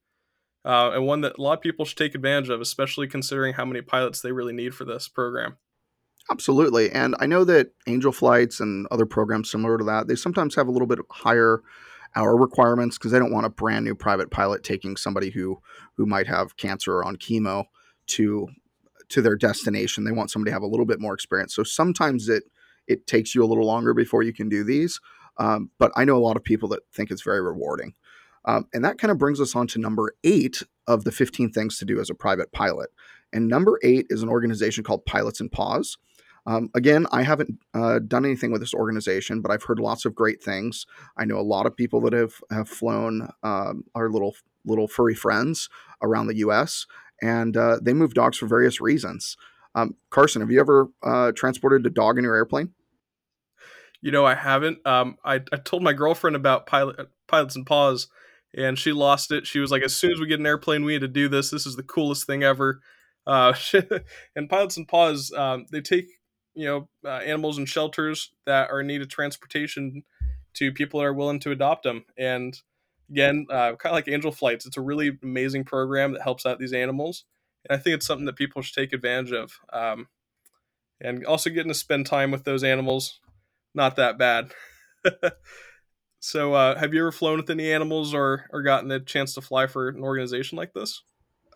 uh, 0.64 0.90
and 0.92 1.06
one 1.06 1.20
that 1.22 1.38
a 1.38 1.42
lot 1.42 1.54
of 1.58 1.62
people 1.62 1.84
should 1.84 1.98
take 1.98 2.14
advantage 2.14 2.48
of, 2.50 2.60
especially 2.60 3.06
considering 3.06 3.54
how 3.54 3.64
many 3.64 3.80
pilots 3.80 4.20
they 4.20 4.32
really 4.32 4.52
need 4.52 4.74
for 4.74 4.84
this 4.84 5.08
program. 5.08 5.56
Absolutely. 6.30 6.90
And 6.90 7.14
I 7.20 7.26
know 7.26 7.44
that 7.44 7.70
Angel 7.86 8.12
Flights 8.12 8.60
and 8.60 8.86
other 8.90 9.06
programs 9.06 9.50
similar 9.50 9.78
to 9.78 9.84
that, 9.84 10.08
they 10.08 10.14
sometimes 10.14 10.54
have 10.56 10.68
a 10.68 10.70
little 10.70 10.86
bit 10.86 10.98
higher 11.10 11.62
hour 12.14 12.36
requirements 12.36 12.98
because 12.98 13.12
they 13.12 13.18
don't 13.18 13.32
want 13.32 13.46
a 13.46 13.50
brand 13.50 13.84
new 13.84 13.94
private 13.94 14.30
pilot 14.30 14.62
taking 14.62 14.96
somebody 14.96 15.30
who 15.30 15.58
who 15.96 16.06
might 16.06 16.26
have 16.26 16.56
cancer 16.56 16.96
or 16.96 17.04
on 17.04 17.16
chemo 17.16 17.64
to 18.08 18.48
to 19.08 19.22
their 19.22 19.36
destination. 19.36 20.04
They 20.04 20.12
want 20.12 20.30
somebody 20.30 20.50
to 20.50 20.54
have 20.54 20.62
a 20.62 20.66
little 20.66 20.84
bit 20.84 21.00
more 21.00 21.14
experience. 21.14 21.54
So 21.54 21.62
sometimes 21.62 22.28
it 22.28 22.44
it 22.88 23.06
takes 23.06 23.34
you 23.34 23.44
a 23.44 23.46
little 23.46 23.66
longer 23.66 23.94
before 23.94 24.22
you 24.22 24.32
can 24.32 24.48
do 24.48 24.64
these. 24.64 25.00
Um, 25.38 25.70
but 25.78 25.92
I 25.96 26.04
know 26.04 26.16
a 26.16 26.20
lot 26.20 26.36
of 26.36 26.44
people 26.44 26.68
that 26.70 26.80
think 26.92 27.10
it's 27.10 27.22
very 27.22 27.40
rewarding. 27.40 27.94
Um, 28.44 28.66
and 28.72 28.84
that 28.84 28.98
kind 28.98 29.10
of 29.10 29.18
brings 29.18 29.40
us 29.40 29.54
on 29.54 29.66
to 29.68 29.78
number 29.78 30.14
eight 30.24 30.62
of 30.86 31.04
the 31.04 31.12
15 31.12 31.50
things 31.50 31.78
to 31.78 31.84
do 31.84 32.00
as 32.00 32.10
a 32.10 32.14
private 32.14 32.50
pilot. 32.50 32.90
And 33.32 33.46
number 33.46 33.78
eight 33.82 34.06
is 34.08 34.22
an 34.22 34.28
organization 34.28 34.84
called 34.84 35.04
Pilots 35.04 35.40
and 35.40 35.52
Paws. 35.52 35.98
Um, 36.46 36.70
again, 36.74 37.06
I 37.12 37.24
haven't 37.24 37.58
uh, 37.74 37.98
done 37.98 38.24
anything 38.24 38.50
with 38.50 38.62
this 38.62 38.72
organization, 38.72 39.42
but 39.42 39.50
I've 39.50 39.64
heard 39.64 39.78
lots 39.78 40.06
of 40.06 40.14
great 40.14 40.42
things. 40.42 40.86
I 41.16 41.26
know 41.26 41.38
a 41.38 41.42
lot 41.42 41.66
of 41.66 41.76
people 41.76 42.00
that 42.02 42.14
have 42.14 42.40
have 42.50 42.70
flown 42.70 43.28
um, 43.42 43.84
our 43.94 44.08
little 44.08 44.34
little 44.64 44.88
furry 44.88 45.14
friends 45.14 45.68
around 46.02 46.26
the 46.26 46.36
U.S. 46.36 46.86
and 47.20 47.54
uh, 47.54 47.78
they 47.82 47.92
move 47.92 48.14
dogs 48.14 48.38
for 48.38 48.46
various 48.46 48.80
reasons. 48.80 49.36
Um, 49.74 49.96
Carson, 50.08 50.40
have 50.40 50.50
you 50.50 50.58
ever 50.58 50.88
uh, 51.02 51.32
transported 51.32 51.84
a 51.84 51.90
dog 51.90 52.16
in 52.16 52.24
your 52.24 52.34
airplane? 52.34 52.72
You 54.00 54.12
know, 54.12 54.24
I 54.24 54.34
haven't. 54.34 54.86
Um, 54.86 55.16
I, 55.24 55.40
I 55.52 55.56
told 55.56 55.82
my 55.82 55.92
girlfriend 55.92 56.36
about 56.36 56.66
pilot, 56.66 57.08
pilots 57.26 57.56
and 57.56 57.66
paws, 57.66 58.08
and 58.56 58.78
she 58.78 58.92
lost 58.92 59.32
it. 59.32 59.46
She 59.46 59.58
was 59.58 59.70
like, 59.70 59.82
as 59.82 59.96
soon 59.96 60.12
as 60.12 60.20
we 60.20 60.26
get 60.26 60.40
an 60.40 60.46
airplane, 60.46 60.84
we 60.84 60.92
need 60.92 61.00
to 61.00 61.08
do 61.08 61.28
this. 61.28 61.50
This 61.50 61.66
is 61.66 61.76
the 61.76 61.82
coolest 61.82 62.26
thing 62.26 62.42
ever. 62.42 62.80
Uh, 63.26 63.54
and 64.36 64.48
pilots 64.48 64.76
and 64.76 64.86
paws, 64.86 65.32
um, 65.36 65.66
they 65.70 65.80
take 65.80 66.06
you 66.54 66.64
know 66.64 66.88
uh, 67.04 67.18
animals 67.18 67.58
in 67.58 67.66
shelters 67.66 68.32
that 68.46 68.70
are 68.70 68.80
in 68.80 68.86
need 68.86 69.02
of 69.02 69.08
transportation 69.08 70.02
to 70.54 70.72
people 70.72 71.00
that 71.00 71.06
are 71.06 71.14
willing 71.14 71.40
to 71.40 71.50
adopt 71.50 71.84
them. 71.84 72.04
And 72.16 72.58
again, 73.10 73.46
uh, 73.50 73.76
kind 73.76 73.86
of 73.86 73.92
like 73.92 74.08
Angel 74.08 74.32
Flights, 74.32 74.66
it's 74.66 74.76
a 74.76 74.82
really 74.82 75.18
amazing 75.22 75.64
program 75.64 76.12
that 76.12 76.22
helps 76.22 76.44
out 76.44 76.58
these 76.58 76.72
animals. 76.72 77.24
And 77.68 77.78
I 77.78 77.82
think 77.82 77.94
it's 77.94 78.06
something 78.06 78.26
that 78.26 78.36
people 78.36 78.62
should 78.62 78.74
take 78.74 78.92
advantage 78.92 79.32
of. 79.32 79.52
Um, 79.72 80.08
and 81.00 81.24
also 81.24 81.50
getting 81.50 81.70
to 81.70 81.78
spend 81.78 82.06
time 82.06 82.30
with 82.30 82.44
those 82.44 82.64
animals, 82.64 83.20
not 83.74 83.96
that 83.96 84.18
bad. 84.18 84.52
So, 86.20 86.52
uh, 86.54 86.78
have 86.78 86.92
you 86.94 87.00
ever 87.00 87.12
flown 87.12 87.38
with 87.38 87.50
any 87.50 87.72
animals 87.72 88.12
or 88.12 88.46
or 88.50 88.62
gotten 88.62 88.90
a 88.90 89.00
chance 89.00 89.34
to 89.34 89.40
fly 89.40 89.66
for 89.66 89.88
an 89.88 90.02
organization 90.02 90.58
like 90.58 90.72
this? 90.72 91.02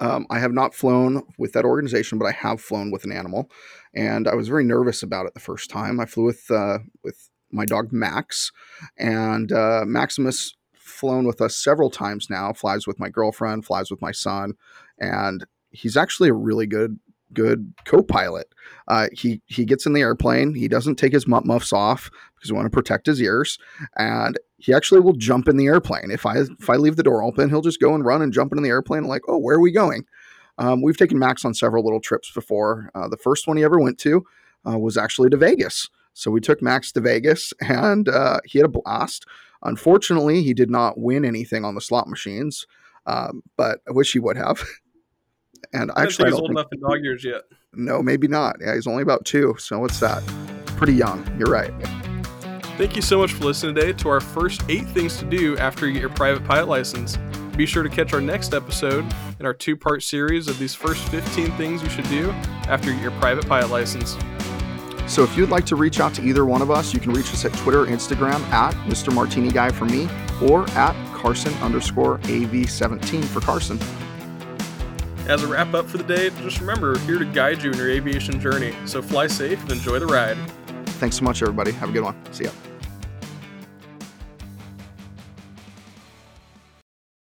Um, 0.01 0.27
I 0.31 0.38
have 0.38 0.53
not 0.53 0.75
flown 0.75 1.22
with 1.37 1.53
that 1.53 1.64
organization, 1.64 2.18
but 2.18 2.27
I 2.27 2.33
have 2.33 2.61
flown 2.61 2.90
with 2.90 3.05
an 3.05 3.12
animal, 3.12 3.51
and 3.94 4.29
I 4.29 4.35
was 4.35 4.48
very 4.48 4.64
nervous 4.64 5.03
about 5.03 5.27
it 5.27 5.35
the 5.35 5.40
first 5.40 5.68
time. 5.68 6.01
I 6.01 6.07
flew 6.07 6.25
with 6.25 6.51
uh, 6.51 6.79
with 7.03 7.29
my 7.51 7.64
dog 7.64 7.92
Max, 7.92 8.53
and 8.96 9.51
uh, 9.53 9.83
Maximus 9.85 10.55
flown 10.75 11.27
with 11.27 11.40
us 11.40 11.57
several 11.57 11.90
times 11.90 12.29
now. 12.31 12.53
Flies 12.53 12.87
with 12.87 13.01
my 13.01 13.09
girlfriend, 13.09 13.64
flies 13.64 13.90
with 13.90 14.01
my 14.01 14.12
son, 14.12 14.55
and 14.98 15.44
he's 15.70 15.96
actually 15.96 16.29
a 16.29 16.35
really 16.35 16.68
good 16.68 17.01
good 17.35 17.73
co-pilot. 17.85 18.53
Uh, 18.88 19.09
he 19.12 19.40
he 19.47 19.64
gets 19.64 19.87
in 19.87 19.92
the 19.92 20.01
airplane. 20.01 20.55
He 20.55 20.68
doesn't 20.68 20.97
take 20.97 21.12
his 21.12 21.27
muff 21.27 21.45
muffs 21.45 21.73
off 21.73 22.11
because 22.35 22.51
we 22.51 22.57
want 22.57 22.66
to 22.66 22.71
protect 22.71 23.07
his 23.07 23.21
ears, 23.21 23.59
and 23.97 24.38
he 24.59 24.73
actually 24.73 25.01
will 25.01 25.14
jump 25.14 25.49
in 25.49 25.57
the 25.57 25.66
airplane. 25.66 26.11
If 26.11 26.27
I 26.27 26.38
if 26.38 26.71
I 26.71 26.77
leave 26.77 26.97
the 26.97 27.03
door 27.03 27.23
open, 27.23 27.49
he'll 27.49 27.62
just 27.62 27.81
go 27.81 27.95
and 27.95 28.05
run 28.05 28.23
and 28.23 28.33
jump 28.33 28.53
into 28.53 28.62
the 28.62 28.68
airplane. 28.68 29.05
like, 29.05 29.23
oh, 29.29 29.38
where 29.38 29.57
are 29.57 29.61
we 29.61 29.73
going? 29.73 30.05
Um, 30.59 30.83
we've 30.83 30.97
taken 30.97 31.18
Max 31.18 31.45
on 31.45 31.55
several 31.55 31.85
little 31.85 32.01
trips 32.01 32.31
before. 32.31 32.90
Uh, 32.95 33.09
the 33.09 33.16
first 33.16 33.47
one 33.47 33.57
he 33.57 33.64
ever 33.64 33.81
went 33.81 33.99
to 33.99 34.25
uh, 34.68 34.79
was 34.79 34.97
actually 34.97 35.31
to 35.31 35.37
Vegas. 35.37 35.88
So 36.14 36.31
we 36.31 36.40
took 36.40 36.61
Max 36.61 36.92
to 36.92 37.01
Vegas, 37.01 37.53
and 37.61 38.09
uh, 38.09 38.40
he 38.45 38.59
had 38.59 38.66
a 38.66 38.81
blast. 38.81 39.27
Unfortunately, 39.62 40.42
he 40.42 40.55
did 40.55 40.71
not 40.71 40.99
win 40.99 41.25
anything 41.25 41.64
on 41.64 41.75
the 41.75 41.81
slot 41.81 42.09
machines. 42.09 42.66
Um, 43.07 43.42
but 43.57 43.81
I 43.88 43.92
wish 43.92 44.12
he 44.12 44.21
would 44.21 44.37
have. 44.37 44.62
And 45.72 45.90
I 45.96 46.03
actually, 46.05 46.31
he's 46.31 46.35
old 46.35 46.48
think, 46.48 46.59
enough 46.59 46.72
in 46.72 46.81
dog 46.81 47.03
years 47.03 47.25
yet. 47.25 47.42
no, 47.72 48.03
maybe 48.03 48.29
not. 48.29 48.57
Yeah, 48.61 48.75
he's 48.75 48.87
only 48.87 49.03
about 49.03 49.25
two. 49.25 49.55
So 49.59 49.79
what's 49.79 50.01
that? 50.01 50.22
Pretty 50.77 50.94
young. 50.94 51.25
You're 51.38 51.51
right. 51.51 51.72
Thank 52.79 52.96
you 52.96 53.03
so 53.03 53.18
much 53.18 53.33
for 53.35 53.44
listening 53.44 53.75
today 53.75 53.92
to 53.92 54.09
our 54.09 54.20
first 54.20 54.62
eight 54.68 54.87
things 54.88 55.18
to 55.18 55.25
do 55.25 55.57
after 55.59 55.87
you 55.87 55.92
get 55.92 56.01
your 56.01 56.11
private 56.11 56.44
pilot 56.44 56.68
license. 56.68 57.18
Be 57.57 57.66
sure 57.66 57.83
to 57.83 57.88
catch 57.90 58.14
our 58.14 58.20
next 58.20 58.55
episode 58.55 59.05
in 59.38 59.44
our 59.46 59.53
two 59.53 59.77
part 59.77 60.03
series 60.03 60.48
of 60.48 60.59
these 60.59 60.75
first 60.75 61.07
15 61.09 61.53
things 61.53 61.83
you 61.83 61.90
should 61.90 62.09
do 62.09 62.31
after 62.68 62.88
you 62.88 62.94
get 62.94 63.03
your 63.03 63.20
private 63.20 63.46
pilot 63.46 63.70
license. 63.70 64.16
So 65.07 65.22
if 65.22 65.37
you'd 65.37 65.51
like 65.51 65.66
to 65.66 65.77
reach 65.77 66.01
out 66.01 66.14
to 66.14 66.22
either 66.22 66.46
one 66.46 66.62
of 66.62 66.70
us, 66.70 66.94
you 66.94 67.01
can 67.01 67.12
reach 67.12 67.31
us 67.33 67.44
at 67.44 67.53
Twitter, 67.55 67.85
Instagram 67.85 68.40
at 68.51 68.75
Mr. 68.87 69.12
Martini 69.12 69.51
Guy 69.51 69.70
for 69.70 69.85
me, 69.85 70.09
or 70.40 70.68
at 70.70 70.94
Carson 71.14 71.53
underscore 71.55 72.18
AV17 72.20 73.22
for 73.25 73.40
Carson. 73.40 73.79
As 75.28 75.42
a 75.42 75.46
wrap 75.46 75.72
up 75.72 75.87
for 75.87 75.98
the 75.98 76.04
day, 76.04 76.30
just 76.42 76.61
remember 76.61 76.92
we're 76.92 76.98
here 77.00 77.18
to 77.18 77.24
guide 77.24 77.62
you 77.62 77.70
in 77.70 77.78
your 77.78 77.90
aviation 77.90 78.40
journey. 78.40 78.74
So 78.87 79.00
fly 79.00 79.28
safe 79.28 79.61
and 79.62 79.70
enjoy 79.70 80.00
the 80.00 80.06
ride. 80.06 80.37
Thanks 80.98 81.16
so 81.16 81.24
much, 81.24 81.42
everybody. 81.42 81.70
Have 81.72 81.90
a 81.90 81.92
good 81.92 82.02
one. 82.02 82.16
See 82.32 82.44
ya. 82.44 82.50